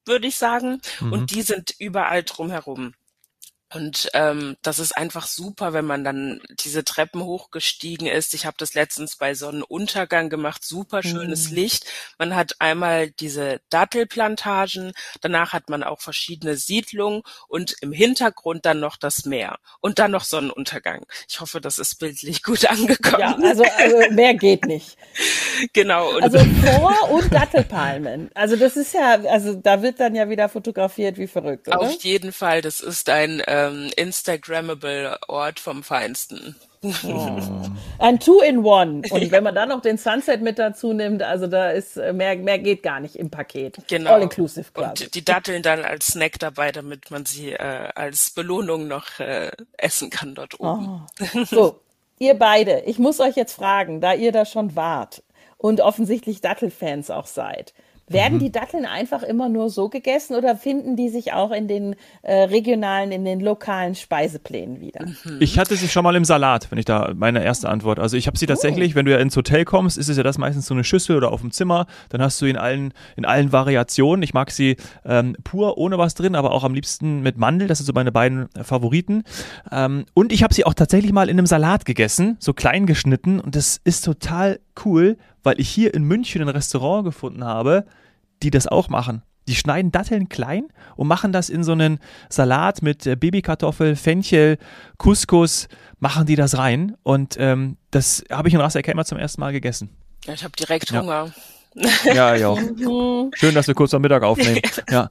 würde 0.06 0.28
ich 0.28 0.36
sagen, 0.36 0.82
mhm. 1.00 1.14
und 1.14 1.32
die 1.32 1.44
sind 1.44 1.74
überall 1.80 2.24
drumherum. 2.24 2.94
Und 3.73 4.09
ähm, 4.13 4.57
das 4.62 4.79
ist 4.79 4.97
einfach 4.97 5.27
super, 5.27 5.71
wenn 5.71 5.85
man 5.85 6.03
dann 6.03 6.41
diese 6.50 6.83
Treppen 6.83 7.23
hochgestiegen 7.23 8.06
ist. 8.07 8.33
Ich 8.33 8.45
habe 8.45 8.57
das 8.57 8.73
letztens 8.73 9.15
bei 9.15 9.33
Sonnenuntergang 9.33 10.29
gemacht, 10.29 10.65
super 10.65 11.03
schönes 11.03 11.50
mhm. 11.50 11.56
Licht. 11.56 11.85
Man 12.18 12.35
hat 12.35 12.56
einmal 12.59 13.12
diese 13.12 13.62
Dattelplantagen, 13.69 14.91
danach 15.21 15.53
hat 15.53 15.69
man 15.69 15.83
auch 15.83 16.01
verschiedene 16.01 16.57
Siedlungen 16.57 17.21
und 17.47 17.75
im 17.81 17.94
Hintergrund 17.94 18.65
dann 18.65 18.81
noch 18.81 18.97
das 18.97 19.25
Meer 19.25 19.57
und 19.79 20.00
dann 20.00 20.12
noch 20.12 20.25
Sonnenuntergang. 20.25 21.06
Ich 21.29 21.39
hoffe, 21.39 21.62
das 21.62 21.79
ist 21.79 21.95
bildlich 21.95 22.44
gut 22.44 22.65
angekommen. 22.65 23.21
Ja, 23.21 23.38
also, 23.41 23.63
also 23.63 24.13
mehr 24.13 24.33
geht 24.33 24.65
nicht. 24.65 24.97
genau. 25.73 26.12
Also 26.19 26.39
Vor- 26.39 27.09
und 27.12 27.33
Dattelpalmen. 27.33 28.29
Also 28.33 28.57
das 28.57 28.75
ist 28.75 28.94
ja, 28.94 29.21
also 29.29 29.53
da 29.53 29.81
wird 29.81 30.01
dann 30.01 30.13
ja 30.13 30.29
wieder 30.29 30.50
fotografiert 30.50 31.18
wie 31.18 31.27
verrückt, 31.27 31.69
oder? 31.69 31.79
Auf 31.79 32.03
jeden 32.03 32.33
Fall, 32.33 32.62
das 32.62 32.81
ist 32.81 33.09
ein 33.09 33.39
äh, 33.39 33.61
ähm, 33.68 33.92
Instagrammable 33.96 35.18
Ort 35.28 35.60
vom 35.60 35.84
Feinsten. 35.84 36.56
Oh. 36.84 37.40
Ein 38.00 38.19
Two-in-One. 38.19 39.04
Und 39.10 39.31
wenn 39.31 39.44
man 39.44 39.54
dann 39.54 39.69
noch 39.69 39.81
den 39.81 39.98
Sunset 39.98 40.42
mit 40.42 40.58
dazu 40.58 40.94
nimmt, 40.94 41.22
also 41.22 41.48
da 41.48 41.69
ist 41.69 41.98
äh, 41.98 42.12
mehr, 42.12 42.36
mehr 42.38 42.60
geht 42.60 42.81
gar 42.81 43.00
nicht 43.00 43.16
im 43.16 43.30
Paket. 43.30 43.78
Genau. 43.88 44.13
All-inclusive 44.13 44.72
quasi. 44.74 45.06
Und 45.06 45.16
die 45.16 45.24
Datteln 45.24 45.62
dann 45.62 45.84
als 45.84 46.08
Snack 46.08 46.40
dabei, 46.40 46.72
damit 46.72 47.12
man 47.12 47.25
sie 47.25 47.52
äh, 47.52 47.90
als 47.94 48.31
Belohnung 48.31 48.88
noch 48.88 49.19
äh, 49.19 49.52
essen 49.78 50.10
kann 50.10 50.34
dort 50.36 50.60
oben. 50.60 51.06
Oh. 51.19 51.42
So, 51.46 51.81
ihr 52.18 52.36
beide, 52.36 52.81
ich 52.86 52.98
muss 53.00 53.19
euch 53.19 53.36
jetzt 53.36 53.54
fragen, 53.54 54.02
da 54.02 54.14
ihr 54.14 54.31
da 54.31 54.46
schon 54.46 54.75
wart 54.75 55.24
und 55.57 55.81
offensichtlich 55.81 56.42
Dattelfans 56.42 57.12
auch 57.12 57.28
seid. 57.28 57.74
Werden 58.07 58.36
mhm. 58.36 58.39
die 58.39 58.51
Datteln 58.51 58.86
einfach 58.86 59.24
immer 59.24 59.50
nur 59.50 59.69
so 59.69 59.89
gegessen 59.89 60.36
oder 60.36 60.56
finden 60.56 60.95
die 60.95 61.09
sich 61.09 61.33
auch 61.33 61.51
in 61.51 61.68
den 61.68 61.95
äh, 62.24 62.44
regionalen, 62.44 63.12
in 63.12 63.24
den 63.24 63.39
lokalen 63.39 63.95
Speiseplänen 63.95 64.81
wieder? 64.81 65.06
Mhm. 65.06 65.38
Ich 65.39 65.57
hatte 65.57 65.75
sie 65.75 65.88
schon 65.88 66.03
mal 66.03 66.15
im 66.15 66.25
Salat, 66.25 66.69
wenn 66.71 66.77
ich 66.77 66.86
da 66.86 67.13
meine 67.15 67.44
erste 67.44 67.69
Antwort. 67.69 68.00
Also 68.00 68.18
ich 68.18 68.27
habe 68.27 68.38
sie 68.38 68.45
tatsächlich, 68.45 68.94
oh. 68.94 68.95
wenn 68.95 69.06
du 69.06 69.12
ja 69.12 69.19
ins 69.19 69.36
Hotel 69.36 69.65
kommst, 69.65 69.98
ist 69.98 70.09
es 70.09 70.18
ja 70.18 70.24
das 70.24 70.38
meistens 70.38 70.65
so 70.65 70.74
eine 70.74 70.83
Schüssel 70.83 71.15
oder 71.15 71.31
auf 71.31 71.42
dem 71.42 71.51
Zimmer. 71.51 71.88
Dann 72.09 72.21
hast 72.21 72.42
du 72.42 72.45
in 72.45 72.57
allen 72.57 72.94
in 73.15 73.25
allen 73.25 73.51
Variationen. 73.51 74.24
Ich 74.24 74.33
mag 74.33 74.51
sie 74.51 74.77
ähm, 75.06 75.36
pur 75.44 75.77
ohne 75.77 75.97
was 75.97 76.15
drin, 76.15 76.36
aber 76.36 76.51
auch 76.51 76.63
am 76.63 76.74
liebsten 76.74 77.21
mit 77.21 77.38
Mandel. 77.38 77.68
Das 77.68 77.77
sind 77.77 77.88
so 77.88 77.94
meine 77.94 78.12
beiden 78.12 78.50
Favoriten. 78.62 79.24
Ähm, 79.71 80.06
und 80.13 80.31
ich 80.31 80.44
habe 80.44 80.54
sie 80.54 80.65
auch 80.65 80.74
tatsächlich 80.74 81.13
mal 81.13 81.30
in 81.30 81.38
einem 81.38 81.45
Salat 81.45 81.86
gegessen, 81.86 82.38
so 82.39 82.54
klein 82.54 82.86
geschnitten. 82.86 83.39
Und 83.39 83.56
das 83.56 83.80
ist 83.83 84.06
total 84.06 84.59
cool, 84.85 85.18
weil 85.44 85.59
ich 85.59 85.69
hier 85.69 85.94
in 85.94 86.03
München 86.03 86.41
ein 86.41 86.50
Restaurant 86.50 87.06
gefunden 87.06 87.44
habe, 87.44 87.85
die 88.44 88.51
das 88.51 88.68
auch 88.68 88.89
machen. 88.89 89.23
Die 89.47 89.56
schneiden 89.56 89.91
Datteln 89.91 90.29
klein 90.29 90.68
und 90.95 91.07
machen 91.07 91.31
das 91.31 91.50
in 91.50 91.63
so 91.63 91.71
einen 91.71 92.00
Salat 92.29 92.81
mit 92.81 93.07
äh, 93.07 93.15
Babykartoffel, 93.15 93.95
Fenchel, 93.95 94.57
Couscous, 94.97 95.68
machen 96.00 96.25
die 96.25 96.35
das 96.35 96.57
rein. 96.57 96.95
Und 97.03 97.38
ähm, 97.39 97.77
das 97.89 98.23
habe 98.31 98.47
ich 98.47 98.53
in 98.53 98.62
Ras 98.62 98.75
El 98.75 99.06
zum 99.06 99.18
ersten 99.18 99.41
Mal 99.41 99.51
gegessen. 99.51 99.89
Ja, 100.25 100.33
ich 100.33 100.44
habe 100.44 100.56
direkt 100.57 100.91
Hunger. 100.91 101.25
Ja. 101.25 101.33
Ja, 101.73 102.35
ja. 102.35 102.56
Schön, 103.33 103.56
dass 103.56 103.68
wir 103.68 103.75
kurz 103.75 103.94
am 103.94 104.01
Mittag 104.01 104.23
aufnehmen. 104.23 104.62
Ja, 104.89 105.09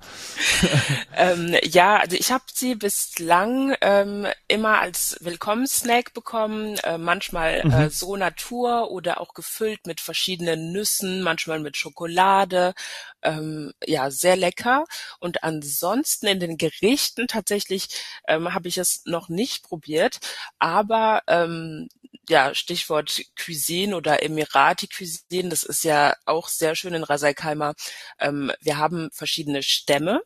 ähm, 1.16 1.56
ja 1.62 1.96
also 1.98 2.16
ich 2.16 2.32
habe 2.32 2.44
sie 2.52 2.74
bislang 2.74 3.74
ähm, 3.80 4.26
immer 4.46 4.80
als 4.80 5.16
Willkommenssnack 5.20 6.12
bekommen, 6.12 6.76
äh, 6.84 6.98
manchmal 6.98 7.64
mhm. 7.64 7.72
äh, 7.72 7.90
so 7.90 8.16
Natur 8.16 8.90
oder 8.90 9.20
auch 9.20 9.32
gefüllt 9.32 9.86
mit 9.86 10.00
verschiedenen 10.00 10.72
Nüssen, 10.72 11.22
manchmal 11.22 11.60
mit 11.60 11.76
Schokolade. 11.76 12.74
Ähm, 13.22 13.72
ja, 13.86 14.10
sehr 14.10 14.36
lecker. 14.36 14.84
Und 15.18 15.44
ansonsten 15.44 16.26
in 16.26 16.40
den 16.40 16.58
Gerichten 16.58 17.26
tatsächlich 17.26 17.88
ähm, 18.28 18.52
habe 18.52 18.68
ich 18.68 18.76
es 18.76 19.02
noch 19.06 19.28
nicht 19.28 19.62
probiert, 19.62 20.20
aber 20.58 21.22
ähm, 21.26 21.88
ja, 22.30 22.54
Stichwort 22.54 23.22
Cuisine 23.36 23.96
oder 23.96 24.22
Emirati 24.22 24.88
Cuisine, 24.88 25.50
das 25.50 25.62
ist 25.64 25.84
ja 25.84 26.14
auch 26.24 26.48
sehr 26.48 26.74
schön 26.74 26.94
in 26.94 27.04
Rasaikaimer. 27.04 27.74
Ähm, 28.18 28.52
wir 28.60 28.78
haben 28.78 29.10
verschiedene 29.12 29.62
Stämme, 29.62 30.22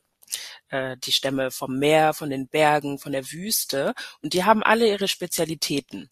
äh, 0.68 0.96
die 0.98 1.12
Stämme 1.12 1.50
vom 1.50 1.78
Meer, 1.78 2.14
von 2.14 2.30
den 2.30 2.48
Bergen, 2.48 2.98
von 2.98 3.12
der 3.12 3.30
Wüste 3.32 3.94
und 4.22 4.34
die 4.34 4.44
haben 4.44 4.62
alle 4.62 4.88
ihre 4.88 5.08
Spezialitäten. 5.08 6.08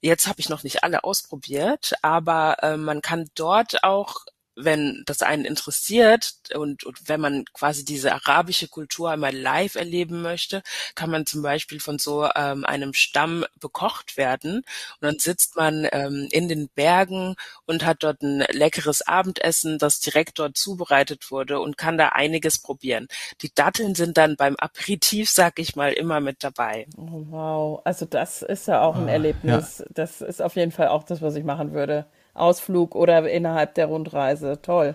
Jetzt 0.00 0.26
habe 0.26 0.40
ich 0.40 0.48
noch 0.48 0.62
nicht 0.62 0.84
alle 0.84 1.04
ausprobiert, 1.04 1.94
aber 2.02 2.56
äh, 2.62 2.76
man 2.76 3.00
kann 3.02 3.26
dort 3.34 3.82
auch 3.84 4.24
wenn 4.64 5.02
das 5.06 5.22
einen 5.22 5.44
interessiert 5.44 6.34
und, 6.54 6.84
und 6.84 7.08
wenn 7.08 7.20
man 7.20 7.44
quasi 7.52 7.84
diese 7.84 8.12
arabische 8.12 8.68
Kultur 8.68 9.10
einmal 9.10 9.34
live 9.34 9.74
erleben 9.74 10.22
möchte, 10.22 10.62
kann 10.94 11.10
man 11.10 11.26
zum 11.26 11.42
Beispiel 11.42 11.80
von 11.80 11.98
so 11.98 12.28
ähm, 12.34 12.64
einem 12.64 12.92
Stamm 12.92 13.44
bekocht 13.58 14.16
werden 14.16 14.56
und 14.56 14.64
dann 15.00 15.18
sitzt 15.18 15.56
man 15.56 15.88
ähm, 15.92 16.28
in 16.30 16.48
den 16.48 16.68
Bergen 16.68 17.36
und 17.66 17.84
hat 17.84 18.02
dort 18.02 18.22
ein 18.22 18.44
leckeres 18.50 19.02
Abendessen, 19.02 19.78
das 19.78 20.00
direkt 20.00 20.38
dort 20.38 20.56
zubereitet 20.56 21.30
wurde 21.30 21.60
und 21.60 21.76
kann 21.76 21.98
da 21.98 22.10
einiges 22.10 22.58
probieren. 22.58 23.08
Die 23.42 23.52
Datteln 23.54 23.94
sind 23.94 24.16
dann 24.16 24.36
beim 24.36 24.56
Aperitif, 24.56 25.30
sag 25.30 25.58
ich 25.58 25.76
mal, 25.76 25.92
immer 25.92 26.20
mit 26.20 26.42
dabei. 26.44 26.86
Oh, 26.96 27.24
wow, 27.30 27.82
also 27.84 28.06
das 28.06 28.42
ist 28.42 28.68
ja 28.68 28.82
auch 28.82 28.96
ein 28.96 29.08
ah, 29.08 29.12
Erlebnis. 29.12 29.78
Ja. 29.78 29.84
Das 29.90 30.20
ist 30.20 30.42
auf 30.42 30.56
jeden 30.56 30.72
Fall 30.72 30.88
auch 30.88 31.04
das, 31.04 31.22
was 31.22 31.34
ich 31.34 31.44
machen 31.44 31.72
würde. 31.72 32.06
Ausflug 32.34 32.94
oder 32.94 33.28
innerhalb 33.28 33.74
der 33.74 33.86
Rundreise. 33.86 34.60
Toll. 34.62 34.94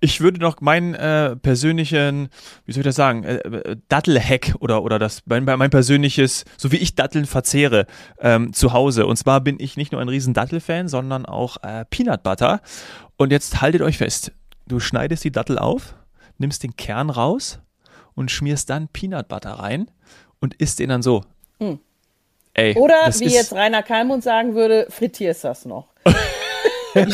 Ich 0.00 0.20
würde 0.20 0.38
noch 0.38 0.60
meinen 0.60 0.94
äh, 0.94 1.34
persönlichen, 1.34 2.28
wie 2.66 2.72
soll 2.72 2.80
ich 2.80 2.86
das 2.86 2.96
sagen, 2.96 3.24
äh, 3.24 3.36
äh, 3.36 3.76
Dattel-Hack 3.88 4.54
oder, 4.60 4.82
oder 4.82 4.98
das, 4.98 5.22
mein, 5.24 5.44
mein 5.44 5.70
persönliches, 5.70 6.44
so 6.58 6.70
wie 6.72 6.76
ich 6.76 6.94
Datteln 6.94 7.24
verzehre, 7.24 7.86
ähm, 8.18 8.52
zu 8.52 8.74
Hause. 8.74 9.06
Und 9.06 9.16
zwar 9.16 9.40
bin 9.40 9.56
ich 9.58 9.78
nicht 9.78 9.92
nur 9.92 10.02
ein 10.02 10.10
riesen 10.10 10.34
Dattel-Fan, 10.34 10.88
sondern 10.88 11.24
auch 11.24 11.56
äh, 11.62 11.86
Peanut 11.86 12.22
Butter. 12.22 12.60
Und 13.16 13.32
jetzt 13.32 13.62
haltet 13.62 13.80
euch 13.80 13.96
fest, 13.96 14.32
du 14.66 14.78
schneidest 14.78 15.24
die 15.24 15.32
Dattel 15.32 15.58
auf, 15.58 15.94
nimmst 16.36 16.62
den 16.64 16.76
Kern 16.76 17.08
raus 17.08 17.60
und 18.14 18.30
schmierst 18.30 18.68
dann 18.68 18.88
Peanut 18.88 19.28
Butter 19.28 19.52
rein 19.52 19.90
und 20.38 20.54
isst 20.54 20.80
den 20.80 20.90
dann 20.90 21.02
so. 21.02 21.24
Hm. 21.60 21.78
Ey, 22.52 22.74
Oder 22.74 23.06
wie 23.18 23.32
jetzt 23.32 23.54
Rainer 23.54 23.82
Kalmund 23.82 24.22
sagen 24.22 24.54
würde, 24.54 24.86
frittierst 24.90 25.44
das 25.44 25.64
noch. 25.64 25.88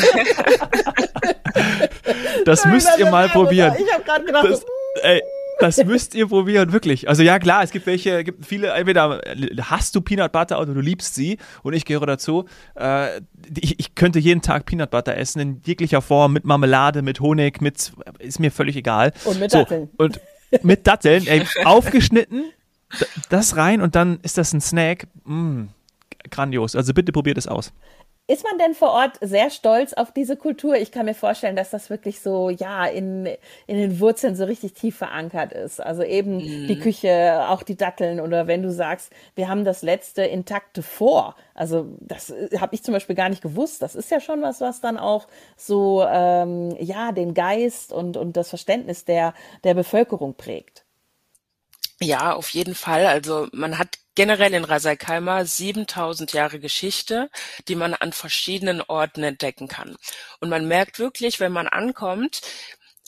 das 2.45 2.65
müsst 2.65 2.97
ihr 2.97 3.09
mal 3.09 3.29
probieren. 3.29 3.75
Ich 3.77 3.93
habe 3.93 4.03
gerade 4.03 4.25
gedacht, 4.25 4.45
das, 4.45 4.65
ey, 5.03 5.21
Das 5.61 5.83
müsst 5.85 6.15
ihr 6.15 6.27
probieren, 6.27 6.73
wirklich. 6.73 7.07
Also 7.07 7.21
ja, 7.21 7.37
klar, 7.37 7.63
es 7.63 7.71
gibt 7.71 7.85
welche, 7.85 8.23
gibt 8.23 8.45
viele, 8.45 8.69
entweder 8.69 9.21
hast 9.61 9.95
du 9.95 10.01
Peanut 10.01 10.31
Butter 10.31 10.59
oder 10.59 10.73
du 10.73 10.81
liebst 10.81 11.13
sie 11.13 11.37
und 11.61 11.73
ich 11.73 11.85
gehöre 11.85 12.07
dazu. 12.07 12.45
Äh, 12.75 13.21
ich, 13.59 13.79
ich, 13.79 13.93
könnte 13.93 14.17
jeden 14.17 14.41
Tag 14.41 14.65
Peanut 14.65 14.89
Butter 14.89 15.15
essen 15.15 15.39
in 15.39 15.61
jeglicher 15.63 16.01
Form, 16.01 16.33
mit 16.33 16.45
Marmelade, 16.45 17.03
mit 17.03 17.19
Honig, 17.19 17.61
mit, 17.61 17.91
ist 18.17 18.39
mir 18.39 18.51
völlig 18.51 18.75
egal. 18.75 19.13
Und 19.25 19.39
mit 19.39 19.53
Datteln. 19.53 19.89
So, 19.97 20.03
und 20.03 20.19
mit 20.63 20.87
Datteln, 20.87 21.27
ey, 21.27 21.45
aufgeschnitten, 21.63 22.51
das 23.29 23.55
rein 23.55 23.81
und 23.81 23.95
dann 23.95 24.19
ist 24.23 24.37
das 24.37 24.53
ein 24.53 24.61
Snack. 24.61 25.07
Mm, 25.25 25.65
grandios. 26.29 26.75
Also 26.75 26.93
bitte 26.93 27.11
probiert 27.11 27.37
es 27.37 27.47
aus. 27.47 27.71
Ist 28.31 28.45
man 28.45 28.57
denn 28.57 28.73
vor 28.73 28.91
Ort 28.91 29.17
sehr 29.19 29.49
stolz 29.49 29.91
auf 29.91 30.13
diese 30.13 30.37
Kultur? 30.37 30.75
Ich 30.77 30.93
kann 30.93 31.05
mir 31.05 31.13
vorstellen, 31.13 31.57
dass 31.57 31.69
das 31.69 31.89
wirklich 31.89 32.21
so, 32.21 32.49
ja, 32.49 32.85
in, 32.85 33.25
in 33.67 33.75
den 33.75 33.99
Wurzeln 33.99 34.37
so 34.37 34.45
richtig 34.45 34.71
tief 34.71 34.95
verankert 34.95 35.51
ist. 35.51 35.81
Also 35.81 36.01
eben 36.01 36.37
mm. 36.37 36.67
die 36.69 36.79
Küche, 36.79 37.43
auch 37.49 37.61
die 37.61 37.75
Datteln 37.75 38.21
oder 38.21 38.47
wenn 38.47 38.63
du 38.63 38.71
sagst, 38.71 39.11
wir 39.35 39.49
haben 39.49 39.65
das 39.65 39.81
letzte 39.81 40.21
intakte 40.21 40.81
vor. 40.81 41.35
Also 41.55 41.97
das 41.99 42.29
äh, 42.29 42.57
habe 42.57 42.73
ich 42.73 42.83
zum 42.83 42.93
Beispiel 42.93 43.17
gar 43.17 43.27
nicht 43.27 43.41
gewusst. 43.41 43.81
Das 43.81 43.95
ist 43.95 44.09
ja 44.09 44.21
schon 44.21 44.41
was, 44.41 44.61
was 44.61 44.79
dann 44.79 44.97
auch 44.97 45.27
so, 45.57 46.05
ähm, 46.09 46.73
ja, 46.79 47.11
den 47.11 47.33
Geist 47.33 47.91
und, 47.91 48.15
und 48.15 48.37
das 48.37 48.47
Verständnis 48.47 49.03
der, 49.03 49.33
der 49.65 49.73
Bevölkerung 49.73 50.35
prägt. 50.35 50.85
Ja, 51.99 52.33
auf 52.33 52.47
jeden 52.51 52.75
Fall. 52.75 53.07
Also 53.07 53.49
man 53.51 53.77
hat 53.77 53.97
generell 54.15 54.53
in 54.53 54.65
Rasaikaimer 54.65 55.45
7000 55.45 56.33
Jahre 56.33 56.59
Geschichte, 56.59 57.29
die 57.67 57.75
man 57.75 57.93
an 57.93 58.13
verschiedenen 58.13 58.81
Orten 58.81 59.23
entdecken 59.23 59.67
kann. 59.67 59.95
Und 60.39 60.49
man 60.49 60.67
merkt 60.67 60.99
wirklich, 60.99 61.39
wenn 61.39 61.51
man 61.51 61.67
ankommt, 61.67 62.41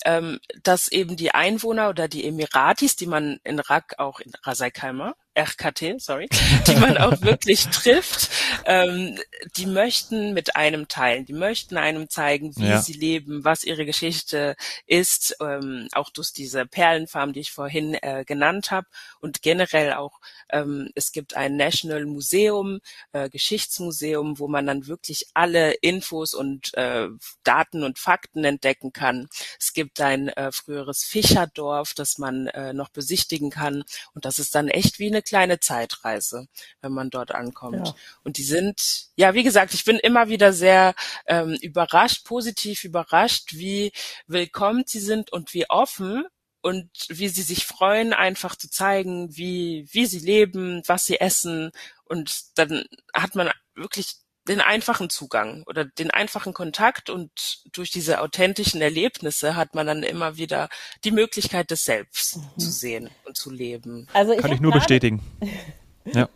ähm, 0.06 0.40
dass 0.64 0.92
eben 0.92 1.16
die 1.18 1.32
Einwohner 1.32 1.90
oder 1.90 2.08
die 2.08 2.26
Emiratis, 2.26 2.96
die 2.96 3.08
man 3.08 3.40
in 3.44 3.60
Rak 3.60 3.96
auch 4.00 4.20
in 4.20 4.34
Rasaikaimer 4.44 5.16
RKT, 5.36 6.00
sorry, 6.00 6.28
die 6.68 6.76
man 6.76 6.98
auch 6.98 7.22
wirklich 7.22 7.68
trifft, 7.68 8.30
ähm, 8.66 9.18
die 9.56 9.66
möchten 9.66 10.34
mit 10.34 10.56
einem 10.56 10.88
teilen, 10.88 11.26
die 11.26 11.34
möchten 11.34 11.78
einem 11.78 12.10
zeigen, 12.10 12.56
wie 12.56 12.68
ja. 12.68 12.82
sie 12.82 12.94
leben, 12.94 13.44
was 13.44 13.64
ihre 13.64 13.86
Geschichte 13.86 14.56
ist, 14.86 15.36
ähm, 15.42 15.88
auch 15.94 16.12
durch 16.12 16.34
diese 16.34 16.66
Perlenfarm, 16.66 17.34
die 17.34 17.40
ich 17.40 17.52
vorhin 17.52 17.96
äh, 17.96 18.24
genannt 18.26 18.70
habe 18.70 18.88
und 19.20 19.42
generell 19.42 19.94
auch, 19.94 20.20
ähm, 20.50 20.92
es 20.94 21.12
gibt 21.12 21.36
ein 21.36 21.58
National 21.58 22.06
Museum, 22.06 22.80
äh, 23.12 23.30
Geschichtsmuseum, 23.30 24.38
wo 24.38 24.48
man 24.48 24.68
dann 24.68 24.88
wirklich 24.88 25.28
alle 25.34 25.74
Infos 25.74 26.36
und 26.36 26.76
äh, 26.76 27.08
Daten 27.44 27.84
und 27.84 27.98
Fakten 27.98 28.44
entdecken 28.44 28.94
kann. 28.94 29.28
Es 29.60 29.74
gibt 29.74 30.00
ein 30.00 30.30
äh, 30.30 30.52
früheres 30.52 31.04
Fischerdorf, 31.04 31.94
das 31.96 32.20
man 32.20 32.48
äh, 32.48 32.74
noch 32.74 32.90
besichtigen 32.90 33.50
kann 33.50 33.84
und 34.14 34.26
das 34.26 34.38
ist 34.38 34.54
dann 34.54 34.68
echt 34.68 35.00
wie 35.00 35.08
eine 35.08 35.23
kleine 35.24 35.60
Zeitreise, 35.60 36.48
wenn 36.82 36.92
man 36.92 37.10
dort 37.10 37.32
ankommt. 37.32 37.88
Ja. 37.88 37.96
Und 38.24 38.38
die 38.38 38.44
sind, 38.44 39.08
ja, 39.16 39.34
wie 39.34 39.44
gesagt, 39.44 39.74
ich 39.74 39.86
bin 39.86 39.98
immer 39.98 40.30
wieder 40.30 40.54
sehr 40.54 40.94
ähm, 41.26 41.54
überrascht, 41.62 42.26
positiv 42.26 42.84
überrascht, 42.84 43.54
wie 43.54 43.92
willkommen 44.28 44.84
sie 44.86 45.00
sind 45.00 45.32
und 45.32 45.54
wie 45.54 45.70
offen 45.70 46.26
und 46.62 46.90
wie 47.10 47.28
sie 47.28 47.42
sich 47.42 47.66
freuen, 47.66 48.14
einfach 48.14 48.56
zu 48.56 48.70
zeigen, 48.70 49.36
wie, 49.36 49.88
wie 49.92 50.06
sie 50.06 50.20
leben, 50.20 50.82
was 50.86 51.06
sie 51.06 51.20
essen. 51.20 51.72
Und 52.06 52.58
dann 52.58 52.86
hat 53.14 53.36
man 53.36 53.52
wirklich 53.76 54.23
den 54.48 54.62
einfachen 54.62 55.10
Zugang 55.10 55.64
oder 55.68 55.86
den 55.86 56.12
einfachen 56.12 56.54
Kontakt 56.54 57.10
und 57.10 57.32
durch 57.72 57.92
diese 57.92 58.22
authentischen 58.22 58.82
Erlebnisse 58.82 59.56
hat 59.56 59.74
man 59.76 59.88
dann 59.88 60.04
immer 60.04 60.38
wieder 60.38 60.70
die 61.04 61.12
Möglichkeit, 61.12 61.72
das 61.72 61.84
selbst 61.84 62.38
mhm. 62.38 62.60
zu 62.60 62.72
sehen 62.72 63.10
und 63.26 63.38
zu 63.38 63.52
leben. 63.52 64.08
Also 64.14 64.34
ich 64.34 64.40
Kann 64.40 64.52
ich 64.52 64.60
nur 64.60 64.74
bestätigen. 64.74 65.22
ja. 66.06 66.28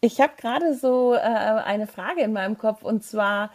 Ich 0.00 0.20
habe 0.20 0.34
gerade 0.36 0.76
so 0.76 1.14
äh, 1.14 1.18
eine 1.18 1.86
Frage 1.86 2.22
in 2.22 2.32
meinem 2.32 2.58
Kopf 2.58 2.82
und 2.82 3.04
zwar, 3.04 3.50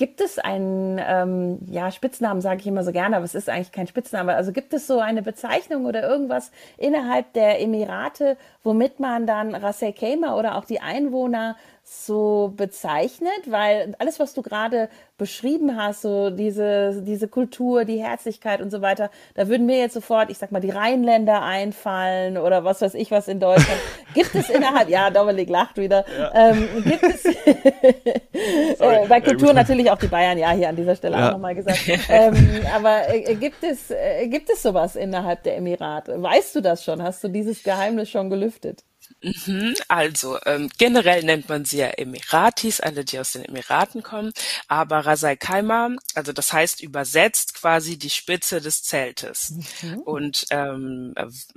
Gibt 0.00 0.22
es 0.22 0.38
einen, 0.38 0.98
ähm, 0.98 1.58
ja, 1.66 1.92
Spitznamen 1.92 2.40
sage 2.40 2.60
ich 2.60 2.66
immer 2.66 2.84
so 2.84 2.90
gerne, 2.90 3.16
aber 3.16 3.26
es 3.26 3.34
ist 3.34 3.50
eigentlich 3.50 3.70
kein 3.70 3.86
Spitzname. 3.86 4.34
Also 4.34 4.50
gibt 4.50 4.72
es 4.72 4.86
so 4.86 4.98
eine 4.98 5.20
Bezeichnung 5.20 5.84
oder 5.84 6.08
irgendwas 6.08 6.52
innerhalb 6.78 7.34
der 7.34 7.60
Emirate, 7.60 8.38
womit 8.62 8.98
man 8.98 9.26
dann 9.26 9.54
Ras 9.54 9.82
El 9.82 9.92
Khaimah 9.92 10.36
oder 10.36 10.56
auch 10.56 10.64
die 10.64 10.80
Einwohner 10.80 11.54
so 11.92 12.52
bezeichnet, 12.56 13.50
weil 13.50 13.96
alles, 13.98 14.20
was 14.20 14.32
du 14.32 14.42
gerade 14.42 14.88
beschrieben 15.18 15.76
hast, 15.76 16.02
so 16.02 16.30
diese, 16.30 17.02
diese 17.02 17.26
Kultur, 17.26 17.84
die 17.84 18.00
Herzlichkeit 18.00 18.60
und 18.62 18.70
so 18.70 18.80
weiter, 18.80 19.10
da 19.34 19.48
würden 19.48 19.66
mir 19.66 19.78
jetzt 19.78 19.94
sofort, 19.94 20.30
ich 20.30 20.38
sag 20.38 20.52
mal, 20.52 20.60
die 20.60 20.70
Rheinländer 20.70 21.42
einfallen 21.42 22.38
oder 22.38 22.62
was 22.62 22.80
weiß 22.80 22.94
ich 22.94 23.10
was 23.10 23.26
in 23.26 23.40
Deutschland. 23.40 23.80
Gibt 24.14 24.36
es 24.36 24.48
innerhalb, 24.50 24.88
ja, 24.88 25.10
Dominik 25.10 25.50
lacht 25.50 25.78
wieder, 25.78 26.04
ja. 26.16 26.50
ähm, 26.50 26.68
gibt 26.84 27.02
es 27.02 27.24
äh, 28.80 29.06
bei 29.08 29.20
Kultur 29.20 29.52
natürlich 29.52 29.90
auch 29.90 29.98
die 29.98 30.06
Bayern, 30.06 30.38
ja, 30.38 30.52
hier 30.52 30.68
an 30.68 30.76
dieser 30.76 30.94
Stelle 30.94 31.16
ja. 31.16 31.28
auch 31.28 31.32
nochmal 31.32 31.56
gesagt. 31.56 31.80
Ähm, 32.08 32.62
aber 32.72 33.12
äh, 33.12 33.34
gibt 33.34 33.64
es, 33.64 33.90
äh, 33.90 34.28
gibt 34.28 34.48
es 34.48 34.62
sowas 34.62 34.94
innerhalb 34.94 35.42
der 35.42 35.56
Emirate? 35.56 36.22
Weißt 36.22 36.54
du 36.54 36.60
das 36.60 36.84
schon? 36.84 37.02
Hast 37.02 37.24
du 37.24 37.28
dieses 37.28 37.64
Geheimnis 37.64 38.08
schon 38.10 38.30
gelüftet? 38.30 38.84
Mhm, 39.22 39.74
also 39.88 40.38
ähm, 40.46 40.70
generell 40.78 41.22
nennt 41.22 41.48
man 41.48 41.64
sie 41.64 41.78
ja 41.78 41.88
Emiratis, 41.88 42.80
alle, 42.80 43.04
die 43.04 43.18
aus 43.18 43.32
den 43.32 43.44
Emiraten 43.44 44.02
kommen, 44.02 44.32
aber 44.66 45.00
Rasai 45.00 45.36
Kaima, 45.36 45.90
also 46.14 46.32
das 46.32 46.52
heißt 46.52 46.82
übersetzt 46.82 47.54
quasi 47.54 47.98
die 47.98 48.10
Spitze 48.10 48.60
des 48.60 48.82
Zeltes. 48.82 49.54
Mhm. 49.82 49.98
Und 49.98 50.46
ähm, 50.50 51.14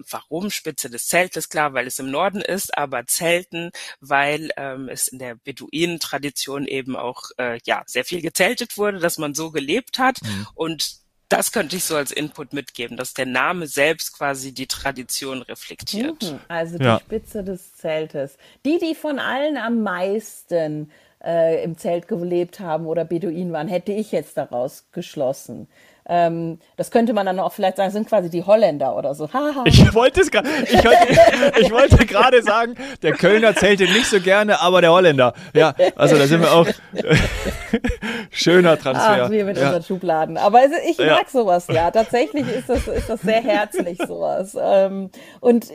warum 0.09 0.51
Spitze 0.51 0.89
des 0.89 1.07
Zeltes? 1.07 1.49
Klar, 1.49 1.73
weil 1.73 1.87
es 1.87 1.99
im 1.99 2.11
Norden 2.11 2.41
ist, 2.41 2.77
aber 2.77 3.05
Zelten, 3.07 3.71
weil 4.01 4.51
ähm, 4.57 4.89
es 4.89 5.07
in 5.07 5.19
der 5.19 5.35
Beduinen-Tradition 5.35 6.67
eben 6.67 6.95
auch 6.95 7.31
äh, 7.37 7.59
ja 7.65 7.83
sehr 7.85 8.03
viel 8.03 8.21
gezeltet 8.21 8.77
wurde, 8.77 8.99
dass 8.99 9.17
man 9.17 9.33
so 9.33 9.51
gelebt 9.51 9.99
hat 9.99 10.21
mhm. 10.21 10.47
und 10.55 11.02
das 11.33 11.51
könnte 11.51 11.75
ich 11.75 11.83
so 11.83 11.95
als 11.95 12.11
Input 12.11 12.53
mitgeben, 12.53 12.95
dass 12.95 13.13
der 13.13 13.25
Name 13.25 13.67
selbst 13.67 14.15
quasi 14.17 14.53
die 14.53 14.67
Tradition 14.67 15.41
reflektiert. 15.41 16.21
Mhm, 16.21 16.39
also 16.47 16.77
die 16.77 16.85
ja. 16.85 16.99
Spitze 16.99 17.43
des 17.43 17.73
Zeltes. 17.73 18.37
Die, 18.65 18.77
die 18.77 18.93
von 18.93 19.17
allen 19.17 19.57
am 19.57 19.81
meisten 19.81 20.91
äh, 21.23 21.63
im 21.63 21.77
Zelt 21.77 22.07
gelebt 22.07 22.59
haben 22.59 22.85
oder 22.85 23.03
Beduinen 23.03 23.51
waren, 23.51 23.67
hätte 23.67 23.91
ich 23.91 24.11
jetzt 24.11 24.37
daraus 24.37 24.85
geschlossen. 24.91 25.67
Ähm, 26.05 26.59
das 26.75 26.91
könnte 26.91 27.13
man 27.13 27.25
dann 27.25 27.39
auch 27.39 27.53
vielleicht 27.53 27.77
sagen, 27.77 27.91
sind 27.91 28.09
quasi 28.09 28.29
die 28.29 28.43
Holländer 28.43 28.95
oder 28.95 29.15
so. 29.15 29.29
ich 29.65 29.93
wollte 29.93 30.21
es 30.21 30.27
ich, 30.27 30.73
ich 31.61 31.71
wollte 31.71 32.05
gerade 32.05 32.41
sagen, 32.43 32.75
der 33.01 33.13
Kölner 33.13 33.55
zählte 33.55 33.83
nicht 33.83 34.07
so 34.07 34.19
gerne, 34.19 34.59
aber 34.59 34.81
der 34.81 34.91
Holländer. 34.91 35.33
Ja, 35.53 35.73
also 35.95 36.17
da 36.17 36.27
sind 36.27 36.41
wir 36.41 36.51
auch 36.51 36.67
schöner 38.31 38.77
Transfer. 38.77 39.25
Ach, 39.25 39.29
wir 39.29 39.45
mit 39.45 39.57
ja. 39.57 39.67
unseren 39.67 39.83
Schubladen. 39.83 40.37
Aber 40.37 40.59
also 40.59 40.75
ich 40.89 40.97
mag 40.97 41.07
ja. 41.07 41.19
sowas, 41.31 41.67
ja. 41.69 41.89
Tatsächlich 41.91 42.47
ist 42.53 42.67
das, 42.69 42.87
ist 42.87 43.09
das 43.09 43.21
sehr 43.21 43.41
herzlich, 43.41 43.97
sowas. 44.05 44.57
Ähm, 44.59 45.09
und 45.39 45.67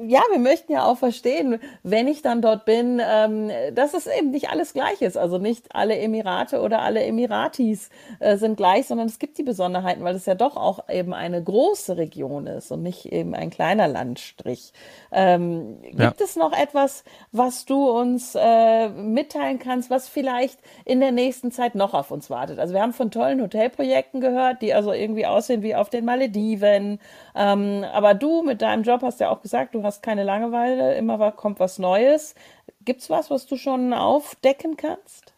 ja, 0.00 0.20
wir 0.30 0.38
möchten 0.38 0.72
ja 0.72 0.84
auch 0.84 0.98
verstehen, 0.98 1.58
wenn 1.82 2.06
ich 2.06 2.22
dann 2.22 2.40
dort 2.40 2.64
bin, 2.64 3.00
ähm, 3.04 3.50
dass 3.74 3.94
es 3.94 4.06
eben 4.06 4.30
nicht 4.30 4.48
alles 4.48 4.74
gleich 4.74 5.02
ist. 5.02 5.16
Also 5.16 5.38
nicht 5.38 5.74
alle 5.74 5.98
Emirate 5.98 6.60
oder 6.60 6.82
alle 6.82 7.02
Emiratis 7.02 7.90
äh, 8.20 8.36
sind 8.36 8.56
gleich, 8.56 8.86
sondern 8.86 9.08
es 9.08 9.18
gibt 9.18 9.38
die 9.38 9.42
besonderen 9.42 9.71
Besonderheiten, 9.72 10.04
weil 10.04 10.14
es 10.14 10.26
ja 10.26 10.34
doch 10.34 10.56
auch 10.56 10.88
eben 10.88 11.14
eine 11.14 11.42
große 11.42 11.96
Region 11.96 12.46
ist 12.46 12.70
und 12.70 12.82
nicht 12.82 13.06
eben 13.06 13.34
ein 13.34 13.50
kleiner 13.50 13.88
Landstrich. 13.88 14.72
Ähm, 15.10 15.80
gibt 15.82 16.00
ja. 16.00 16.12
es 16.18 16.36
noch 16.36 16.52
etwas, 16.52 17.04
was 17.32 17.64
du 17.64 17.88
uns 17.88 18.36
äh, 18.38 18.88
mitteilen 18.90 19.58
kannst, 19.58 19.88
was 19.90 20.08
vielleicht 20.08 20.58
in 20.84 21.00
der 21.00 21.12
nächsten 21.12 21.50
Zeit 21.52 21.74
noch 21.74 21.94
auf 21.94 22.10
uns 22.10 22.28
wartet? 22.28 22.58
Also 22.58 22.74
wir 22.74 22.82
haben 22.82 22.92
von 22.92 23.10
tollen 23.10 23.40
Hotelprojekten 23.40 24.20
gehört, 24.20 24.60
die 24.60 24.74
also 24.74 24.92
irgendwie 24.92 25.26
aussehen 25.26 25.62
wie 25.62 25.74
auf 25.74 25.88
den 25.88 26.04
Malediven. 26.04 27.00
Ähm, 27.34 27.84
aber 27.92 28.14
du 28.14 28.42
mit 28.42 28.60
deinem 28.60 28.82
Job 28.82 29.02
hast 29.02 29.20
ja 29.20 29.30
auch 29.30 29.40
gesagt, 29.40 29.74
du 29.74 29.82
hast 29.82 30.02
keine 30.02 30.24
Langeweile, 30.24 30.94
immer 30.96 31.32
kommt 31.32 31.60
was 31.60 31.78
Neues. 31.78 32.34
Gibt's 32.84 33.08
was, 33.08 33.30
was 33.30 33.46
du 33.46 33.56
schon 33.56 33.94
aufdecken 33.94 34.76
kannst? 34.76 35.31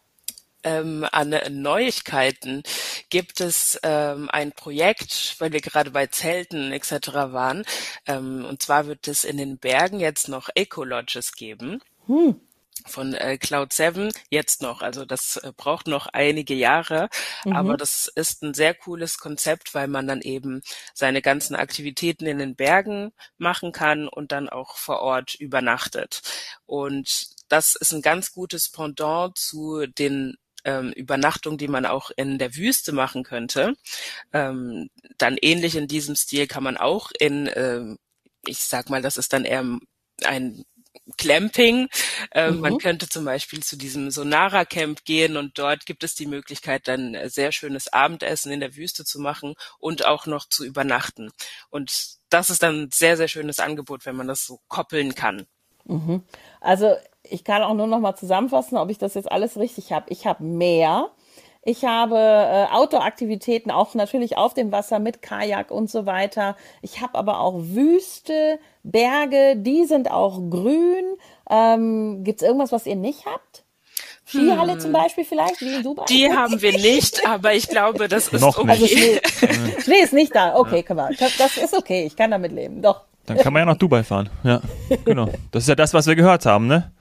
Ähm, 0.65 1.07
an 1.11 1.33
Neuigkeiten 1.49 2.63
gibt 3.09 3.39
es 3.39 3.79
ähm, 3.83 4.29
ein 4.31 4.51
Projekt, 4.51 5.35
weil 5.39 5.53
wir 5.53 5.61
gerade 5.61 5.91
bei 5.91 6.07
Zelten 6.07 6.73
etc. 6.73 7.07
waren. 7.31 7.63
Ähm, 8.07 8.43
und 8.45 8.61
zwar 8.61 8.87
wird 8.87 9.07
es 9.07 9.23
in 9.23 9.37
den 9.37 9.57
Bergen 9.57 9.99
jetzt 9.99 10.27
noch 10.27 10.49
Eco-Lodges 10.53 11.33
geben. 11.33 11.81
Hm 12.07 12.41
von 12.85 13.13
äh, 13.13 13.37
Cloud 13.37 13.73
7 13.73 14.11
jetzt 14.29 14.61
noch. 14.61 14.81
Also 14.81 15.05
das 15.05 15.37
äh, 15.37 15.51
braucht 15.55 15.87
noch 15.87 16.07
einige 16.07 16.53
Jahre, 16.53 17.09
mhm. 17.43 17.55
aber 17.55 17.77
das 17.77 18.07
ist 18.07 18.43
ein 18.43 18.53
sehr 18.53 18.73
cooles 18.73 19.17
Konzept, 19.17 19.73
weil 19.73 19.87
man 19.87 20.07
dann 20.07 20.21
eben 20.21 20.61
seine 20.93 21.21
ganzen 21.21 21.55
Aktivitäten 21.55 22.25
in 22.25 22.37
den 22.37 22.55
Bergen 22.55 23.11
machen 23.37 23.71
kann 23.71 24.07
und 24.07 24.31
dann 24.31 24.49
auch 24.49 24.77
vor 24.77 24.99
Ort 25.01 25.35
übernachtet. 25.35 26.21
Und 26.65 27.27
das 27.49 27.75
ist 27.75 27.91
ein 27.91 28.01
ganz 28.01 28.31
gutes 28.31 28.69
Pendant 28.69 29.37
zu 29.37 29.87
den 29.87 30.37
ähm, 30.65 30.91
Übernachtung, 30.91 31.57
die 31.57 31.67
man 31.67 31.85
auch 31.85 32.11
in 32.15 32.37
der 32.37 32.55
Wüste 32.55 32.91
machen 32.91 33.23
könnte. 33.23 33.75
Ähm, 34.33 34.89
dann 35.17 35.37
ähnlich 35.41 35.75
in 35.75 35.87
diesem 35.87 36.15
Stil 36.15 36.47
kann 36.47 36.63
man 36.63 36.77
auch 36.77 37.11
in, 37.17 37.49
ähm, 37.55 37.97
ich 38.45 38.59
sag 38.59 38.89
mal, 38.89 39.01
das 39.01 39.17
ist 39.17 39.31
dann 39.31 39.45
eher 39.45 39.63
ein 40.23 40.65
Clamping. 41.17 41.87
Ähm, 42.31 42.55
mhm. 42.55 42.61
Man 42.61 42.77
könnte 42.79 43.07
zum 43.07 43.25
Beispiel 43.25 43.61
zu 43.61 43.77
diesem 43.77 44.09
Sonara 44.11 44.65
Camp 44.65 45.05
gehen 45.05 45.37
und 45.37 45.57
dort 45.59 45.85
gibt 45.85 46.03
es 46.03 46.15
die 46.15 46.25
Möglichkeit, 46.25 46.87
dann 46.87 47.15
sehr 47.29 47.51
schönes 47.51 47.93
Abendessen 47.93 48.51
in 48.51 48.59
der 48.59 48.75
Wüste 48.75 49.05
zu 49.05 49.19
machen 49.19 49.55
und 49.79 50.05
auch 50.05 50.25
noch 50.25 50.49
zu 50.49 50.65
übernachten. 50.65 51.31
Und 51.69 52.17
das 52.29 52.49
ist 52.49 52.63
dann 52.63 52.83
ein 52.83 52.89
sehr, 52.91 53.17
sehr 53.17 53.27
schönes 53.27 53.59
Angebot, 53.59 54.05
wenn 54.05 54.15
man 54.15 54.27
das 54.27 54.45
so 54.45 54.59
koppeln 54.67 55.13
kann. 55.13 55.45
Mhm. 55.85 56.23
Also 56.59 56.95
ich 57.29 57.43
kann 57.43 57.63
auch 57.63 57.73
nur 57.73 57.87
noch 57.87 57.99
mal 57.99 58.15
zusammenfassen, 58.15 58.77
ob 58.77 58.89
ich 58.89 58.97
das 58.97 59.13
jetzt 59.13 59.31
alles 59.31 59.57
richtig 59.57 59.91
habe. 59.91 60.05
Ich 60.09 60.25
habe 60.25 60.43
mehr 60.43 61.09
ich 61.67 61.83
habe 61.83 62.15
äh, 62.15 62.71
Outdoor-Aktivitäten 62.71 63.71
auch 63.71 63.95
natürlich 63.95 64.37
auf 64.37 64.53
dem 64.53 64.71
Wasser 64.71 64.99
mit 64.99 65.23
Kajak 65.23 65.71
und 65.71 65.89
so 65.89 66.05
weiter. 66.05 66.55
Ich 66.83 67.01
habe 67.01 67.17
aber 67.17 67.39
auch 67.39 67.55
Wüste, 67.57 68.59
Berge, 68.83 69.55
die 69.57 69.85
sind 69.85 70.11
auch 70.11 70.39
grün. 70.51 71.17
Ähm, 71.49 72.23
Gibt 72.23 72.43
es 72.43 72.47
irgendwas, 72.47 72.71
was 72.71 72.85
ihr 72.85 72.95
nicht 72.95 73.25
habt? 73.25 73.63
Skihalle 74.27 74.73
hm. 74.73 74.79
zum 74.79 74.91
Beispiel 74.91 75.25
vielleicht, 75.25 75.59
wie 75.61 75.73
in 75.73 75.81
Dubai? 75.83 76.05
Die 76.07 76.31
haben 76.31 76.61
wir 76.61 76.73
nicht, 76.73 77.27
aber 77.27 77.55
ich 77.55 77.67
glaube, 77.67 78.07
das 78.07 78.27
ist 78.27 78.41
Noch 78.41 78.59
okay. 78.59 78.69
Also 78.69 78.85
Schnee, 78.87 79.21
Schnee, 79.81 80.01
ist 80.03 80.13
nicht 80.13 80.35
da. 80.35 80.55
Okay, 80.55 80.83
komm 80.83 80.97
mal. 80.97 81.15
Das 81.15 81.57
ist 81.57 81.75
okay, 81.75 82.05
ich 82.05 82.15
kann 82.15 82.29
damit 82.29 82.51
leben. 82.51 82.83
Doch. 82.83 83.01
Dann 83.25 83.37
kann 83.37 83.53
man 83.53 83.61
ja 83.61 83.65
nach 83.65 83.77
Dubai 83.77 84.03
fahren. 84.03 84.29
Ja, 84.43 84.61
genau. 85.05 85.29
Das 85.51 85.63
ist 85.63 85.69
ja 85.69 85.75
das, 85.75 85.95
was 85.95 86.05
wir 86.05 86.15
gehört 86.15 86.45
haben, 86.45 86.67
ne? 86.67 86.91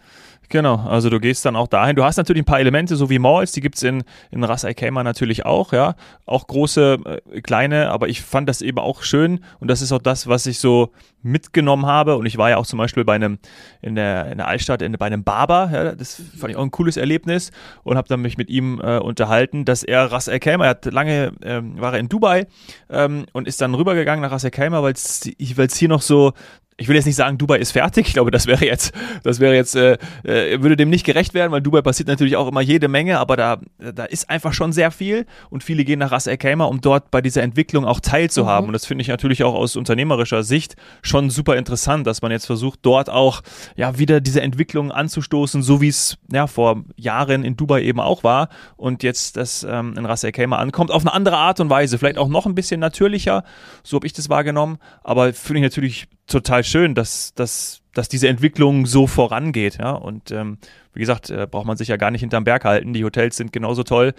Genau, 0.49 0.77
also 0.77 1.11
du 1.11 1.21
gehst 1.21 1.45
dann 1.45 1.57
auch 1.57 1.69
dahin. 1.69 1.97
Du 1.97 2.05
hast 2.05 2.17
natürlich 2.17 2.43
ein 2.43 2.47
paar 2.47 2.61
Elemente, 2.61 2.97
so 2.97 3.11
wie 3.11 3.19
Malls, 3.19 3.53
die 3.53 3.61
gibt's 3.61 3.83
in, 3.83 4.05
in 4.31 4.45
Ras 4.45 4.65
Al 4.65 4.75
Khaimah 4.75 5.03
natürlich 5.03 5.47
auch, 5.47 5.73
ja. 5.73 5.95
Auch 6.27 6.47
große, 6.47 6.99
äh, 7.33 7.41
kleine, 7.41 7.91
aber 7.91 8.09
ich 8.09 8.23
fand 8.23 8.49
das 8.49 8.63
eben 8.63 8.79
auch 8.79 9.03
schön 9.03 9.41
und 9.61 9.69
das 9.69 9.83
ist 9.83 9.93
auch 9.93 10.03
das, 10.03 10.27
was 10.29 10.47
ich 10.47 10.59
so 10.59 10.93
mitgenommen 11.23 11.87
habe. 11.87 12.17
Und 12.17 12.27
ich 12.27 12.37
war 12.37 12.51
ja 12.51 12.59
auch 12.59 12.67
zum 12.67 12.79
Beispiel 12.79 13.05
bei 13.05 13.15
einem, 13.15 13.39
in 13.81 13.95
der, 13.95 14.31
in 14.31 14.39
der 14.39 14.47
Altstadt, 14.47 14.83
in, 14.83 14.93
bei 14.93 15.07
einem 15.07 15.25
Barber, 15.25 15.71
ja, 15.73 15.95
das 15.95 16.23
fand 16.39 16.51
ich 16.51 16.57
auch 16.57 16.63
ein 16.63 16.71
cooles 16.71 16.97
Erlebnis 16.97 17.51
und 17.83 17.97
habe 17.97 18.09
dann 18.09 18.21
mich 18.21 18.37
mit 18.37 18.51
ihm 18.51 18.81
äh, 18.81 18.99
unterhalten, 18.99 19.65
dass 19.65 19.83
er 19.83 20.13
Ras 20.13 20.29
Al 20.29 20.39
Khaimah, 20.39 20.65
er 20.65 20.71
hat 20.71 20.85
lange, 20.85 21.33
ähm, 21.43 21.81
war 21.81 21.95
er 21.95 21.99
in 21.99 22.09
Dubai 22.09 22.47
ähm, 22.91 23.27
und 23.33 23.49
ist 23.49 23.61
dann 23.61 23.75
rübergegangen 23.75 24.23
nach 24.23 24.31
Ras 24.31 24.45
Al 24.45 24.51
Khaimah, 24.51 24.83
weil 24.83 24.93
es 24.93 25.77
hier 25.77 25.89
noch 25.89 26.03
so, 26.03 26.33
ich 26.77 26.89
will 26.89 26.97
jetzt 26.97 27.07
nicht 27.07 27.17
sagen, 27.17 27.39
Dubai 27.39 27.59
ist 27.59 27.73
fertig. 27.73 28.09
Ich 28.09 28.15
glaube, 28.15 28.31
das 28.31 28.47
wäre 28.47 28.65
jetzt, 28.65 28.93
das 29.23 29.39
wäre 29.39 29.55
jetzt, 29.55 29.77
äh, 29.77 29.97
äh, 30.25 30.61
würde 30.61 30.77
dem 30.77 30.91
nicht 30.91 31.07
gerecht 31.07 31.33
werden, 31.33 31.53
weil 31.53 31.61
Dubai 31.61 31.83
passiert 31.83 32.09
natürlich 32.09 32.37
auch 32.37 32.49
immer 32.49 32.61
jede 32.61 32.89
Menge, 32.89 33.21
aber 33.21 33.37
da, 33.37 33.59
da 33.79 34.05
ist 34.05 34.29
einfach 34.29 34.53
schon 34.53 34.73
sehr 34.73 34.91
viel 34.91 35.27
und 35.51 35.63
viele 35.63 35.85
gehen 35.85 36.01
nach 36.01 36.11
Ras 36.11 36.27
Al 36.27 36.37
Khaimah, 36.37 36.65
um 36.65 36.81
dort 36.81 37.11
bei 37.13 37.21
dieser 37.21 37.43
Entwicklung 37.43 37.85
auch 37.85 38.01
teilzuhaben. 38.01 38.65
Mhm. 38.65 38.69
Und 38.71 38.73
das 38.73 38.87
finde 38.87 39.03
ich 39.03 39.09
natürlich 39.09 39.45
auch 39.45 39.55
aus 39.55 39.77
unternehmerischer 39.77 40.43
Sicht 40.43 40.75
schon 41.03 41.31
super 41.31 41.57
interessant, 41.57 42.07
dass 42.07 42.23
man 42.23 42.33
jetzt 42.33 42.47
versucht, 42.47 42.81
dort 42.83 43.09
auch 43.09 43.43
ja 43.77 43.99
wieder 43.99 44.21
diese 44.21 44.41
Entwicklung 44.41 44.91
anzustoßen, 44.91 45.63
so 45.63 45.81
wie 45.81 45.89
es 45.89 46.19
ja 46.33 46.49
vor 46.49 46.83
Jahren 46.97 47.45
in 47.45 47.57
Dubai 47.57 47.83
eben 47.83 48.01
auch 48.01 48.25
war 48.25 48.49
und 48.77 49.05
jetzt 49.05 49.37
das 49.37 49.65
ähm, 49.69 49.95
in 49.97 50.07
Ras 50.07 50.25
Al 50.25 50.33
Khaimah 50.33 50.59
ankommt, 50.59 50.91
auf 50.91 51.03
eine 51.03 51.13
andere 51.13 51.37
Art 51.37 51.61
und 51.61 51.71
Weise, 51.71 51.99
vielleicht 51.99 52.19
auch 52.19 52.29
noch 52.29 52.47
ein 52.47 52.57
bisschen 52.57 52.81
natürlicher, 52.81 53.45
so 53.85 53.97
habe 53.97 54.07
ich 54.07 54.13
das 54.13 54.29
wahrgenommen, 54.29 54.79
aber 55.05 55.33
finde 55.33 55.61
ich 55.61 55.63
natürlich 55.63 56.09
total 56.27 56.65
schön, 56.65 56.95
dass, 56.95 57.35
dass, 57.35 57.83
dass 57.93 58.09
diese 58.09 58.29
Entwicklung 58.29 58.87
so 58.87 59.07
vorangeht. 59.07 59.79
Ja? 59.79 59.93
Und 59.93 60.31
ähm, 60.31 60.59
wie 60.93 61.01
gesagt, 61.01 61.31
äh, 61.31 61.47
braucht 61.51 61.67
man 61.67 61.77
sich 61.77 61.89
ja 61.89 61.97
gar 61.97 62.11
nicht 62.11 62.21
hinterm 62.21 62.45
Berg 62.45 62.65
halten. 62.65 62.93
Die 62.93 63.05
Hotels 63.05 63.37
sind 63.37 63.53
genauso 63.53 63.83
toll. 63.83 64.15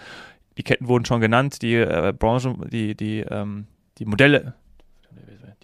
Die 0.57 0.63
Ketten 0.63 0.87
wurden 0.87 1.05
schon 1.05 1.21
genannt, 1.21 1.61
die 1.61 1.75
äh, 1.75 2.13
Branchen, 2.17 2.69
die, 2.69 2.95
die, 2.95 3.19
ähm, 3.19 3.67
die 3.97 4.05
Modelle, 4.05 4.53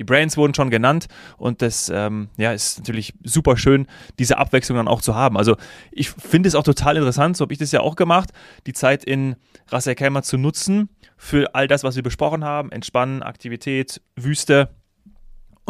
die 0.01 0.03
Brands 0.03 0.35
wurden 0.35 0.55
schon 0.55 0.71
genannt 0.71 1.07
und 1.37 1.61
das 1.61 1.89
ähm, 1.93 2.29
ja, 2.35 2.53
ist 2.53 2.79
natürlich 2.79 3.13
super 3.23 3.55
schön, 3.55 3.85
diese 4.17 4.39
Abwechslung 4.39 4.77
dann 4.77 4.87
auch 4.87 5.01
zu 5.01 5.13
haben. 5.13 5.37
Also 5.37 5.57
ich 5.91 6.09
finde 6.09 6.47
es 6.47 6.55
auch 6.55 6.63
total 6.63 6.97
interessant, 6.97 7.37
so 7.37 7.43
habe 7.43 7.53
ich 7.53 7.59
das 7.59 7.71
ja 7.71 7.81
auch 7.81 7.95
gemacht, 7.95 8.31
die 8.65 8.73
Zeit 8.73 9.03
in 9.03 9.35
Ras 9.69 9.87
zu 10.23 10.37
nutzen 10.37 10.89
für 11.17 11.53
all 11.53 11.67
das, 11.67 11.83
was 11.83 11.95
wir 11.95 12.01
besprochen 12.03 12.43
haben, 12.43 12.71
Entspannen, 12.71 13.21
Aktivität, 13.21 14.01
Wüste, 14.15 14.69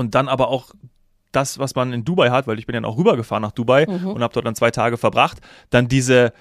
und 0.01 0.15
dann 0.15 0.27
aber 0.27 0.49
auch 0.49 0.71
das, 1.31 1.59
was 1.59 1.75
man 1.75 1.93
in 1.93 2.03
Dubai 2.03 2.29
hat, 2.29 2.47
weil 2.47 2.59
ich 2.59 2.65
bin 2.65 2.75
ja 2.75 2.83
auch 2.83 2.97
rübergefahren 2.97 3.41
nach 3.41 3.53
Dubai 3.53 3.85
mhm. 3.87 4.07
und 4.07 4.21
habe 4.21 4.33
dort 4.33 4.45
dann 4.45 4.55
zwei 4.55 4.71
Tage 4.71 4.97
verbracht, 4.97 5.39
dann 5.69 5.87
diese 5.87 6.33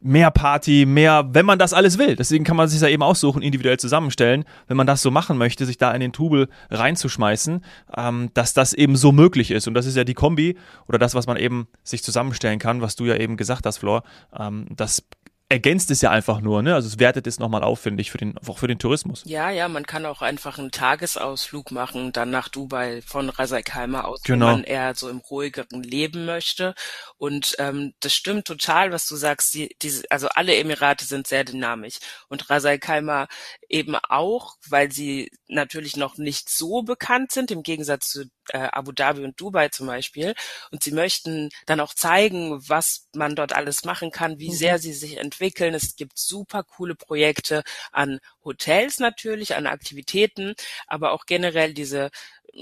mehr 0.00 0.30
Party, 0.30 0.84
mehr, 0.86 1.28
wenn 1.32 1.46
man 1.46 1.58
das 1.58 1.72
alles 1.72 1.98
will. 1.98 2.16
Deswegen 2.16 2.44
kann 2.44 2.56
man 2.56 2.68
sich 2.68 2.80
da 2.80 2.88
eben 2.88 3.02
aussuchen, 3.02 3.42
individuell 3.42 3.78
zusammenstellen, 3.78 4.44
wenn 4.66 4.76
man 4.76 4.86
das 4.86 5.02
so 5.02 5.10
machen 5.10 5.38
möchte, 5.38 5.64
sich 5.64 5.78
da 5.78 5.92
in 5.92 6.00
den 6.00 6.12
Trubel 6.12 6.48
reinzuschmeißen, 6.70 7.64
ähm, 7.96 8.30
dass 8.34 8.52
das 8.52 8.72
eben 8.72 8.96
so 8.96 9.12
möglich 9.12 9.50
ist. 9.50 9.66
Und 9.68 9.74
das 9.74 9.86
ist 9.86 9.96
ja 9.96 10.04
die 10.04 10.14
Kombi 10.14 10.56
oder 10.86 10.98
das, 10.98 11.14
was 11.14 11.26
man 11.26 11.36
eben 11.36 11.66
sich 11.82 12.02
zusammenstellen 12.02 12.58
kann, 12.58 12.82
was 12.82 12.96
du 12.96 13.04
ja 13.04 13.16
eben 13.16 13.36
gesagt 13.36 13.64
hast, 13.66 13.78
Flor. 13.78 14.02
Ähm, 14.38 14.66
das 14.70 15.02
ergänzt 15.48 15.90
es 15.92 16.00
ja 16.00 16.10
einfach 16.10 16.40
nur, 16.40 16.62
ne? 16.62 16.74
Also 16.74 16.88
es 16.88 16.98
wertet 16.98 17.26
es 17.26 17.38
nochmal 17.38 17.62
auf, 17.62 17.78
finde 17.78 18.00
ich, 18.00 18.10
für 18.10 18.18
den, 18.18 18.36
auch 18.38 18.58
für 18.58 18.66
den 18.66 18.80
Tourismus. 18.80 19.22
Ja, 19.26 19.50
ja, 19.50 19.68
man 19.68 19.86
kann 19.86 20.04
auch 20.04 20.20
einfach 20.20 20.58
einen 20.58 20.72
Tagesausflug 20.72 21.70
machen, 21.70 22.12
dann 22.12 22.30
nach 22.30 22.48
Dubai 22.48 23.00
von 23.02 23.28
Rasaikheimer 23.28 24.06
aus, 24.06 24.22
genau. 24.22 24.46
wenn 24.46 24.52
man 24.52 24.64
eher 24.64 24.94
so 24.96 25.08
im 25.08 25.18
ruhigeren 25.18 25.82
leben 25.84 26.24
möchte. 26.24 26.74
Und 27.16 27.54
ähm, 27.58 27.92
das 28.00 28.12
stimmt 28.12 28.46
total, 28.46 28.90
was 28.90 29.06
du 29.06 29.14
sagst. 29.14 29.54
Die, 29.54 29.76
diese, 29.82 30.02
also 30.10 30.28
alle 30.28 30.56
Emirate 30.56 31.04
sind 31.04 31.28
sehr 31.28 31.44
dynamisch 31.44 31.98
und 32.28 32.50
Rasaikheimer 32.50 33.28
eben 33.68 33.94
auch, 33.94 34.56
weil 34.68 34.90
sie 34.90 35.30
natürlich 35.46 35.96
noch 35.96 36.18
nicht 36.18 36.50
so 36.50 36.82
bekannt 36.82 37.30
sind, 37.30 37.52
im 37.52 37.62
Gegensatz 37.62 38.08
zu 38.08 38.24
äh, 38.50 38.68
Abu 38.72 38.92
Dhabi 38.92 39.24
und 39.24 39.40
Dubai 39.40 39.68
zum 39.68 39.86
Beispiel. 39.86 40.34
Und 40.70 40.82
sie 40.82 40.92
möchten 40.92 41.50
dann 41.66 41.80
auch 41.80 41.94
zeigen, 41.94 42.60
was 42.68 43.08
man 43.14 43.34
dort 43.36 43.54
alles 43.54 43.84
machen 43.84 44.10
kann, 44.10 44.38
wie 44.38 44.50
mhm. 44.50 44.54
sehr 44.54 44.78
sie 44.78 44.92
sich 44.92 45.18
entwickeln. 45.18 45.74
Es 45.74 45.96
gibt 45.96 46.18
super 46.18 46.62
coole 46.64 46.94
Projekte 46.94 47.62
an 47.92 48.20
Hotels 48.44 48.98
natürlich, 48.98 49.56
an 49.56 49.66
Aktivitäten, 49.66 50.54
aber 50.86 51.12
auch 51.12 51.26
generell 51.26 51.74
diese 51.74 52.10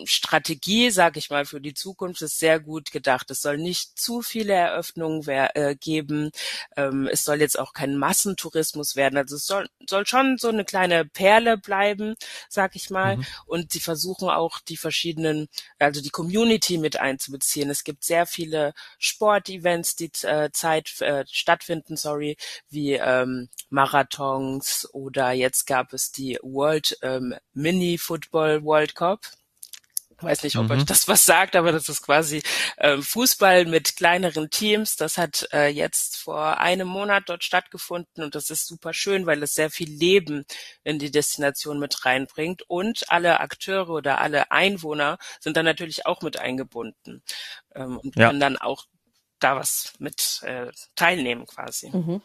Strategie, 0.05 0.91
sage 0.91 1.19
ich 1.19 1.31
mal, 1.31 1.45
für 1.45 1.61
die 1.61 1.75
Zukunft 1.75 2.23
ist 2.23 2.39
sehr 2.39 2.61
gut 2.61 2.91
gedacht. 2.91 3.31
Es 3.31 3.41
soll 3.41 3.59
nicht 3.59 3.99
zu 3.99 4.23
viele 4.23 4.53
Eröffnungen 4.53 5.27
äh, 5.29 5.77
geben. 5.79 6.31
Ähm, 6.77 7.09
es 7.11 7.25
soll 7.25 7.41
jetzt 7.41 7.59
auch 7.59 7.73
kein 7.73 7.97
Massentourismus 7.97 8.97
werden. 8.97 9.17
Also 9.17 9.37
es 9.37 9.47
soll, 9.47 9.69
soll 9.89 10.07
schon 10.07 10.37
so 10.39 10.49
eine 10.49 10.65
kleine 10.65 11.05
Perle 11.05 11.57
bleiben, 11.57 12.15
sag 12.49 12.77
ich 12.77 12.91
mal. 12.91 13.17
Mhm. 13.19 13.27
Und 13.47 13.73
sie 13.73 13.81
versuchen 13.81 14.29
auch 14.29 14.61
die 14.61 14.77
verschiedenen, 14.77 15.49
also 15.79 16.01
die 16.01 16.11
Community 16.11 16.79
mit 16.79 17.01
einzubeziehen. 17.01 17.71
Es 17.71 17.85
gibt 17.85 18.05
sehr 18.05 18.27
viele 18.27 18.75
Sportevents, 18.99 19.97
die 19.97 20.11
äh, 20.23 20.51
Zeit 20.53 21.01
äh, 21.01 21.25
stattfinden, 21.31 21.97
sorry, 21.97 22.37
wie 22.69 22.95
ähm, 22.95 23.49
Marathons 23.71 24.89
oder 24.93 25.33
jetzt 25.33 25.67
gab 25.67 25.93
es 25.93 26.13
die 26.13 26.39
World 26.43 26.99
ähm, 27.03 27.35
Mini 27.53 27.99
Football 27.99 28.65
World 28.65 28.95
Cup 28.95 29.27
weiß 30.21 30.43
nicht, 30.43 30.57
ob 30.57 30.65
mhm. 30.65 30.73
euch 30.73 30.85
das 30.85 31.09
was 31.09 31.25
sagt, 31.25 31.57
aber 31.57 31.73
das 31.73 31.89
ist 31.89 32.03
quasi 32.03 32.43
äh, 32.77 33.01
Fußball 33.01 33.65
mit 33.67 33.97
kleineren 33.97 34.51
Teams. 34.51 34.97
Das 34.97 35.19
hat 35.19 35.49
äh, 35.53 35.69
jetzt 35.69 36.17
vor 36.17 36.59
einem 36.59 36.89
Monat 36.89 37.25
dort 37.27 37.45
stattgefunden 37.45 38.25
und 38.25 38.35
das 38.35 38.51
ist 38.51 38.67
super 38.67 38.93
schön, 38.93 39.27
weil 39.27 39.43
es 39.43 39.55
sehr 39.55 39.71
viel 39.71 39.91
Leben 39.91 40.45
in 40.83 40.99
die 40.99 41.11
Destination 41.11 41.79
mit 41.79 42.05
reinbringt 42.05 42.63
und 42.69 43.11
alle 43.11 43.41
Akteure 43.41 43.91
oder 43.91 44.21
alle 44.21 44.51
Einwohner 44.51 45.19
sind 45.41 45.57
dann 45.57 45.65
natürlich 45.65 46.07
auch 46.07 46.23
mit 46.23 46.39
eingebunden 46.39 47.23
ähm, 47.75 47.99
und 47.99 48.17
ja. 48.17 48.29
können 48.29 48.41
dann 48.41 48.57
auch 48.57 48.87
da 49.39 49.57
was 49.57 49.93
mit 49.99 50.43
äh, 50.43 50.71
teilnehmen 50.95 51.47
quasi. 51.47 51.91
Mhm. 51.91 52.23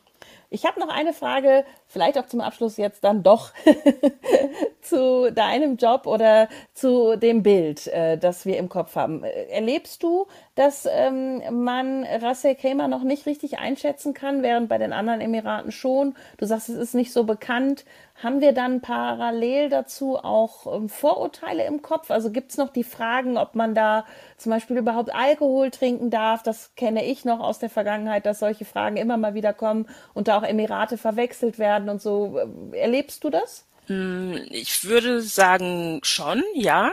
Ich 0.51 0.65
habe 0.65 0.79
noch 0.79 0.89
eine 0.89 1.13
Frage, 1.13 1.63
vielleicht 1.85 2.17
auch 2.17 2.25
zum 2.25 2.41
Abschluss 2.41 2.77
jetzt 2.77 3.03
dann 3.03 3.21
doch 3.21 3.51
zu 4.81 5.31
deinem 5.31 5.77
Job 5.77 6.07
oder 6.07 6.49
zu 6.73 7.17
dem 7.17 7.43
Bild, 7.43 7.85
äh, 7.87 8.17
das 8.17 8.45
wir 8.45 8.57
im 8.57 8.67
Kopf 8.67 8.95
haben. 8.95 9.23
Erlebst 9.23 10.01
du, 10.01 10.25
dass 10.55 10.87
ähm, 10.91 11.41
man 11.63 12.03
Ras 12.03 12.43
Al 12.45 12.55
Khaimah 12.55 12.87
noch 12.87 13.03
nicht 13.03 13.27
richtig 13.27 13.59
einschätzen 13.59 14.13
kann, 14.15 14.41
während 14.41 14.69
bei 14.69 14.79
den 14.79 14.91
anderen 14.91 15.21
Emiraten 15.21 15.71
schon? 15.71 16.15
Du 16.37 16.45
sagst, 16.45 16.69
es 16.69 16.77
ist 16.77 16.95
nicht 16.95 17.13
so 17.13 17.25
bekannt. 17.25 17.85
Haben 18.21 18.41
wir 18.41 18.51
dann 18.51 18.81
parallel 18.81 19.69
dazu 19.69 20.17
auch 20.17 20.75
ähm, 20.75 20.89
Vorurteile 20.89 21.65
im 21.65 21.81
Kopf? 21.81 22.11
Also 22.11 22.31
gibt 22.31 22.51
es 22.51 22.57
noch 22.57 22.69
die 22.69 22.83
Fragen, 22.83 23.37
ob 23.37 23.55
man 23.55 23.75
da 23.75 24.05
zum 24.35 24.49
Beispiel 24.49 24.77
überhaupt 24.77 25.13
Alkohol 25.13 25.71
trinken 25.71 26.09
darf? 26.09 26.43
Das 26.43 26.75
kenne 26.75 27.05
ich 27.05 27.23
noch 27.23 27.39
aus 27.39 27.59
der 27.59 27.69
Vergangenheit, 27.69 28.25
dass 28.25 28.39
solche 28.39 28.65
Fragen 28.65 28.97
immer 28.97 29.15
mal 29.15 29.35
wieder 29.35 29.53
kommen 29.53 29.87
und 30.19 30.27
da 30.27 30.37
auch 30.37 30.43
Emirate 30.43 30.97
verwechselt 30.97 31.59
werden 31.59 31.87
und 31.87 32.01
so. 32.01 32.37
Erlebst 32.73 33.23
du 33.23 33.29
das? 33.29 33.63
Mm, 33.87 34.35
ich 34.49 34.83
würde 34.83 35.21
sagen 35.21 36.01
schon, 36.03 36.43
ja. 36.53 36.91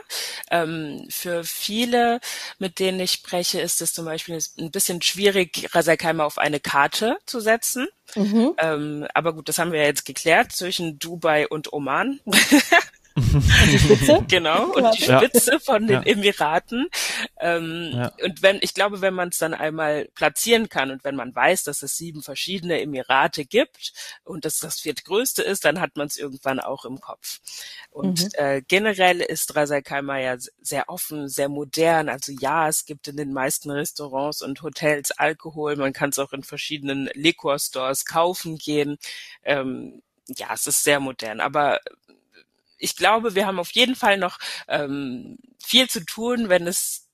Ähm, 0.48 1.08
für 1.10 1.42
viele, 1.42 2.20
mit 2.60 2.78
denen 2.78 3.00
ich 3.00 3.10
spreche, 3.10 3.60
ist 3.60 3.82
es 3.82 3.92
zum 3.92 4.04
Beispiel 4.04 4.38
ein 4.60 4.70
bisschen 4.70 5.02
schwierig, 5.02 5.74
Rasakeima 5.74 6.24
auf 6.24 6.38
eine 6.38 6.60
Karte 6.60 7.18
zu 7.26 7.40
setzen. 7.40 7.88
Mhm. 8.14 8.54
Ähm, 8.58 9.08
aber 9.12 9.32
gut, 9.32 9.48
das 9.48 9.58
haben 9.58 9.72
wir 9.72 9.80
ja 9.80 9.86
jetzt 9.86 10.06
geklärt 10.06 10.52
zwischen 10.52 11.00
Dubai 11.00 11.48
und 11.48 11.72
Oman. 11.72 12.20
die 13.16 13.78
Spitze? 13.78 14.24
genau, 14.28 14.72
und 14.72 14.94
die 14.94 15.02
Spitze 15.02 15.52
ja. 15.52 15.58
von 15.58 15.86
den 15.86 16.02
ja. 16.02 16.06
Emiraten. 16.06 16.88
Ähm, 17.40 17.90
ja. 17.92 18.12
Und 18.22 18.42
wenn, 18.42 18.58
ich 18.60 18.74
glaube, 18.74 19.00
wenn 19.00 19.14
man 19.14 19.28
es 19.30 19.38
dann 19.38 19.54
einmal 19.54 20.08
platzieren 20.14 20.68
kann 20.68 20.90
und 20.90 21.04
wenn 21.04 21.16
man 21.16 21.34
weiß, 21.34 21.64
dass 21.64 21.82
es 21.82 21.96
sieben 21.96 22.22
verschiedene 22.22 22.80
Emirate 22.80 23.44
gibt 23.44 23.92
und 24.24 24.44
dass 24.44 24.58
das 24.58 24.80
viertgrößte 24.80 25.42
ist, 25.42 25.64
dann 25.64 25.80
hat 25.80 25.96
man 25.96 26.06
es 26.06 26.16
irgendwann 26.16 26.60
auch 26.60 26.84
im 26.84 27.00
Kopf. 27.00 27.40
Und 27.90 28.22
mhm. 28.22 28.28
äh, 28.34 28.62
generell 28.62 29.20
ist 29.20 29.56
Ras 29.56 29.70
Al 29.70 29.82
Khaimah 29.82 30.18
ja 30.18 30.36
sehr 30.60 30.88
offen, 30.88 31.28
sehr 31.28 31.48
modern. 31.48 32.08
Also 32.08 32.32
ja, 32.38 32.68
es 32.68 32.84
gibt 32.84 33.08
in 33.08 33.16
den 33.16 33.32
meisten 33.32 33.70
Restaurants 33.70 34.42
und 34.42 34.62
Hotels 34.62 35.10
Alkohol. 35.12 35.76
Man 35.76 35.92
kann 35.92 36.10
es 36.10 36.18
auch 36.18 36.32
in 36.32 36.42
verschiedenen 36.42 37.08
Liquor-Stores 37.14 38.04
kaufen 38.04 38.58
gehen. 38.58 38.98
Ähm, 39.42 40.02
ja, 40.28 40.48
es 40.52 40.66
ist 40.66 40.82
sehr 40.82 41.00
modern, 41.00 41.40
aber 41.40 41.80
ich 42.78 42.96
glaube, 42.96 43.34
wir 43.34 43.46
haben 43.46 43.58
auf 43.58 43.70
jeden 43.72 43.94
Fall 43.94 44.18
noch 44.18 44.38
ähm, 44.68 45.38
viel 45.62 45.88
zu 45.88 46.04
tun, 46.04 46.48
wenn 46.48 46.66
es 46.66 47.06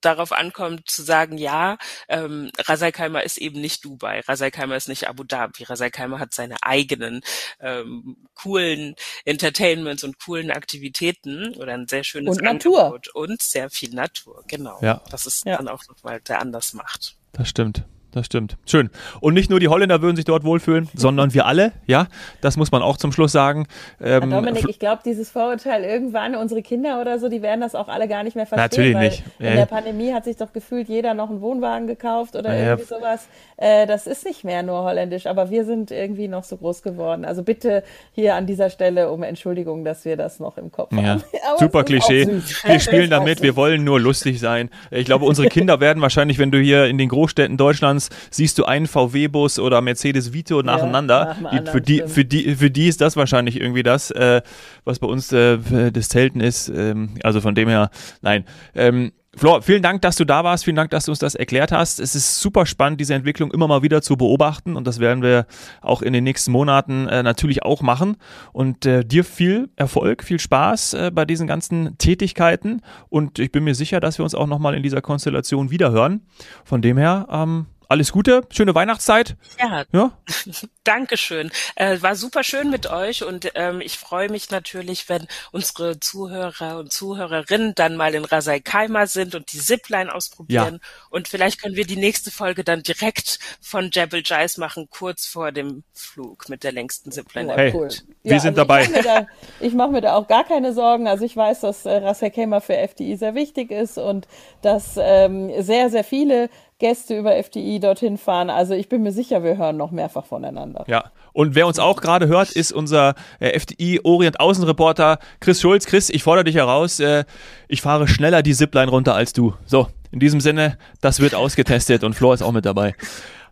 darauf 0.00 0.32
ankommt 0.32 0.88
zu 0.88 1.02
sagen, 1.02 1.36
ja, 1.36 1.78
ähm, 2.08 2.50
Rasakheimer 2.58 3.24
ist 3.24 3.38
eben 3.38 3.60
nicht 3.60 3.84
Dubai, 3.84 4.20
Rasakheimer 4.20 4.76
ist 4.76 4.88
nicht 4.88 5.08
Abu 5.08 5.24
Dhabi, 5.24 5.64
Rasakheimer 5.64 6.20
hat 6.20 6.32
seine 6.32 6.62
eigenen 6.62 7.22
ähm, 7.60 8.28
coolen 8.34 8.94
Entertainments 9.24 10.04
und 10.04 10.22
coolen 10.24 10.50
Aktivitäten 10.50 11.54
oder 11.56 11.74
ein 11.74 11.88
sehr 11.88 12.04
schönes 12.04 12.36
und 12.36 12.46
Angebot 12.46 13.06
Natur. 13.06 13.22
und 13.22 13.42
sehr 13.42 13.70
viel 13.70 13.90
Natur, 13.90 14.44
genau. 14.46 14.78
Ja. 14.82 15.02
Das 15.10 15.26
ist 15.26 15.44
ja. 15.44 15.56
dann 15.56 15.68
auch 15.68 15.82
nochmal 15.88 16.20
der 16.20 16.40
anders 16.40 16.72
macht. 16.72 17.16
Das 17.32 17.48
stimmt 17.48 17.84
das 18.16 18.26
stimmt. 18.26 18.56
Schön. 18.66 18.90
Und 19.20 19.34
nicht 19.34 19.50
nur 19.50 19.60
die 19.60 19.68
Holländer 19.68 20.00
würden 20.02 20.16
sich 20.16 20.24
dort 20.24 20.44
wohlfühlen, 20.44 20.88
sondern 20.94 21.34
wir 21.34 21.46
alle, 21.46 21.72
ja, 21.86 22.06
das 22.40 22.56
muss 22.56 22.72
man 22.72 22.82
auch 22.82 22.96
zum 22.96 23.12
Schluss 23.12 23.32
sagen. 23.32 23.66
Ähm, 24.00 24.30
Dominik, 24.30 24.68
ich 24.68 24.78
glaube, 24.78 25.02
dieses 25.04 25.30
Vorurteil 25.30 25.84
irgendwann, 25.84 26.34
unsere 26.34 26.62
Kinder 26.62 27.00
oder 27.00 27.18
so, 27.18 27.28
die 27.28 27.42
werden 27.42 27.60
das 27.60 27.74
auch 27.74 27.88
alle 27.88 28.08
gar 28.08 28.24
nicht 28.24 28.34
mehr 28.34 28.46
verstehen. 28.46 28.94
Natürlich 28.94 28.94
weil 28.94 29.08
nicht. 29.08 29.24
In 29.38 29.56
der 29.56 29.66
Pandemie 29.66 30.12
hat 30.12 30.24
sich 30.24 30.36
doch 30.36 30.52
gefühlt 30.52 30.88
jeder 30.88 31.14
noch 31.14 31.28
einen 31.28 31.40
Wohnwagen 31.40 31.86
gekauft 31.86 32.36
oder 32.36 32.54
ja, 32.54 32.70
irgendwie 32.70 32.86
sowas. 32.86 33.28
Äh, 33.58 33.86
das 33.86 34.06
ist 34.06 34.24
nicht 34.24 34.44
mehr 34.44 34.62
nur 34.62 34.82
holländisch, 34.82 35.26
aber 35.26 35.50
wir 35.50 35.64
sind 35.64 35.90
irgendwie 35.90 36.28
noch 36.28 36.44
so 36.44 36.56
groß 36.56 36.82
geworden. 36.82 37.24
Also 37.24 37.42
bitte 37.42 37.82
hier 38.12 38.34
an 38.34 38.46
dieser 38.46 38.70
Stelle 38.70 39.10
um 39.10 39.22
Entschuldigung, 39.22 39.84
dass 39.84 40.04
wir 40.04 40.16
das 40.16 40.40
noch 40.40 40.56
im 40.56 40.72
Kopf 40.72 40.92
ja. 40.92 41.02
haben. 41.02 41.24
Super 41.58 41.84
Klischee. 41.84 42.26
Wir 42.64 42.80
spielen 42.80 43.10
damit, 43.10 43.42
wir 43.42 43.56
wollen 43.56 43.84
nur 43.84 44.00
lustig 44.00 44.40
sein. 44.40 44.70
Ich 44.90 45.04
glaube, 45.04 45.26
unsere 45.26 45.48
Kinder 45.48 45.80
werden 45.80 46.00
wahrscheinlich, 46.02 46.38
wenn 46.38 46.50
du 46.50 46.58
hier 46.58 46.86
in 46.86 46.96
den 46.96 47.10
Großstädten 47.10 47.56
Deutschlands 47.56 48.05
siehst 48.30 48.58
du 48.58 48.64
einen 48.64 48.86
VW-Bus 48.86 49.58
oder 49.58 49.80
Mercedes 49.80 50.32
Vito 50.32 50.62
nacheinander. 50.62 51.36
Ja, 51.42 51.60
die, 51.60 51.70
für, 51.70 51.80
die, 51.80 52.02
für, 52.06 52.24
die, 52.24 52.54
für 52.56 52.70
die 52.70 52.88
ist 52.88 53.00
das 53.00 53.16
wahrscheinlich 53.16 53.60
irgendwie 53.60 53.82
das, 53.82 54.10
äh, 54.10 54.42
was 54.84 54.98
bei 54.98 55.06
uns 55.06 55.32
äh, 55.32 55.90
das 55.90 56.08
Zelten 56.08 56.40
ist. 56.40 56.68
Ähm, 56.68 57.10
also 57.22 57.40
von 57.40 57.54
dem 57.54 57.68
her, 57.68 57.90
nein. 58.22 58.44
Ähm, 58.74 59.12
Flor, 59.38 59.60
vielen 59.60 59.82
Dank, 59.82 60.00
dass 60.00 60.16
du 60.16 60.24
da 60.24 60.44
warst. 60.44 60.64
Vielen 60.64 60.76
Dank, 60.76 60.90
dass 60.90 61.04
du 61.04 61.12
uns 61.12 61.18
das 61.18 61.34
erklärt 61.34 61.70
hast. 61.70 62.00
Es 62.00 62.14
ist 62.14 62.40
super 62.40 62.64
spannend, 62.64 63.02
diese 63.02 63.12
Entwicklung 63.12 63.50
immer 63.50 63.68
mal 63.68 63.82
wieder 63.82 64.00
zu 64.00 64.16
beobachten 64.16 64.76
und 64.76 64.86
das 64.86 64.98
werden 64.98 65.22
wir 65.22 65.44
auch 65.82 66.00
in 66.00 66.14
den 66.14 66.24
nächsten 66.24 66.52
Monaten 66.52 67.06
äh, 67.06 67.22
natürlich 67.22 67.62
auch 67.62 67.82
machen. 67.82 68.16
Und 68.54 68.86
äh, 68.86 69.04
dir 69.04 69.24
viel 69.24 69.68
Erfolg, 69.76 70.24
viel 70.24 70.40
Spaß 70.40 70.94
äh, 70.94 71.10
bei 71.12 71.26
diesen 71.26 71.46
ganzen 71.46 71.98
Tätigkeiten 71.98 72.80
und 73.10 73.38
ich 73.38 73.52
bin 73.52 73.64
mir 73.64 73.74
sicher, 73.74 74.00
dass 74.00 74.18
wir 74.18 74.24
uns 74.24 74.34
auch 74.34 74.46
nochmal 74.46 74.74
in 74.74 74.82
dieser 74.82 75.02
Konstellation 75.02 75.70
wiederhören. 75.70 76.22
Von 76.64 76.80
dem 76.80 76.96
her, 76.96 77.26
ähm, 77.30 77.66
alles 77.88 78.12
Gute, 78.12 78.42
schöne 78.50 78.74
Weihnachtszeit. 78.74 79.36
Ja, 79.60 79.84
ja? 79.92 80.12
Dankeschön. 80.84 81.50
Äh, 81.74 82.00
war 82.00 82.16
super 82.16 82.44
schön 82.44 82.70
mit 82.70 82.88
euch 82.88 83.24
und 83.24 83.50
ähm, 83.54 83.80
ich 83.80 83.98
freue 83.98 84.28
mich 84.28 84.50
natürlich, 84.50 85.08
wenn 85.08 85.26
unsere 85.52 85.98
Zuhörer 86.00 86.78
und 86.78 86.92
Zuhörerinnen 86.92 87.74
dann 87.74 87.96
mal 87.96 88.14
in 88.14 88.24
Rasai 88.24 88.60
Kaima 88.60 89.06
sind 89.06 89.34
und 89.34 89.52
die 89.52 89.58
Zipline 89.58 90.14
ausprobieren. 90.14 90.80
Ja. 90.80 90.88
Und 91.10 91.28
vielleicht 91.28 91.60
können 91.60 91.76
wir 91.76 91.86
die 91.86 91.96
nächste 91.96 92.30
Folge 92.30 92.64
dann 92.64 92.82
direkt 92.82 93.38
von 93.60 93.90
Jebel 93.92 94.22
Jais 94.24 94.58
machen, 94.58 94.88
kurz 94.90 95.26
vor 95.26 95.52
dem 95.52 95.82
Flug 95.92 96.48
mit 96.48 96.64
der 96.64 96.72
längsten 96.72 97.12
Zipline. 97.12 97.52
Hey, 97.54 97.72
cool. 97.74 97.88
wir 98.22 98.32
ja, 98.32 98.40
sind 98.40 98.58
also 98.58 98.64
dabei. 98.64 99.26
Ich 99.60 99.74
mache 99.74 99.90
mir, 99.90 100.00
da 100.00 100.14
auch 100.14 100.28
gar 100.28 100.44
keine 100.44 100.72
Sorgen. 100.72 101.08
Also 101.08 101.24
ich 101.24 101.36
weiß, 101.36 101.60
dass 101.60 101.86
äh, 101.86 101.96
Rasai 101.96 102.30
Kaima 102.30 102.60
für 102.60 102.76
FDI 102.76 103.16
sehr 103.16 103.34
wichtig 103.34 103.70
ist 103.70 103.98
und 103.98 104.28
dass 104.62 104.98
ähm, 104.98 105.50
sehr, 105.62 105.90
sehr 105.90 106.04
viele 106.04 106.50
Gäste 106.78 107.16
über 107.18 107.36
FDI 107.42 107.80
dorthin 107.80 108.18
fahren. 108.18 108.50
Also 108.50 108.74
ich 108.74 108.88
bin 108.88 109.02
mir 109.02 109.12
sicher, 109.12 109.42
wir 109.42 109.56
hören 109.56 109.76
noch 109.76 109.90
mehrfach 109.90 110.26
voneinander. 110.26 110.84
Ja, 110.88 111.10
und 111.32 111.54
wer 111.54 111.66
uns 111.66 111.78
auch 111.78 112.00
gerade 112.00 112.28
hört, 112.28 112.50
ist 112.50 112.72
unser 112.72 113.14
äh, 113.40 113.58
FDI 113.58 114.00
Orient 114.04 114.40
Außenreporter 114.40 115.18
Chris 115.40 115.60
Schulz. 115.60 115.86
Chris, 115.86 116.10
ich 116.10 116.22
fordere 116.22 116.44
dich 116.44 116.56
heraus. 116.56 117.00
Äh, 117.00 117.24
ich 117.68 117.80
fahre 117.80 118.06
schneller 118.08 118.42
die 118.42 118.54
Zipline 118.54 118.90
runter 118.90 119.14
als 119.14 119.32
du. 119.32 119.54
So, 119.64 119.88
in 120.10 120.20
diesem 120.20 120.40
Sinne, 120.40 120.78
das 121.00 121.20
wird 121.20 121.34
ausgetestet 121.34 122.04
und 122.04 122.14
Flo 122.14 122.32
ist 122.32 122.42
auch 122.42 122.52
mit 122.52 122.66
dabei. 122.66 122.94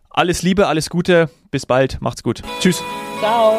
Alles 0.09 0.43
Liebe, 0.43 0.67
alles 0.67 0.89
Gute, 0.89 1.29
bis 1.51 1.65
bald, 1.65 2.01
macht's 2.01 2.23
gut. 2.23 2.41
Tschüss. 2.59 2.81
Ciao. 3.19 3.57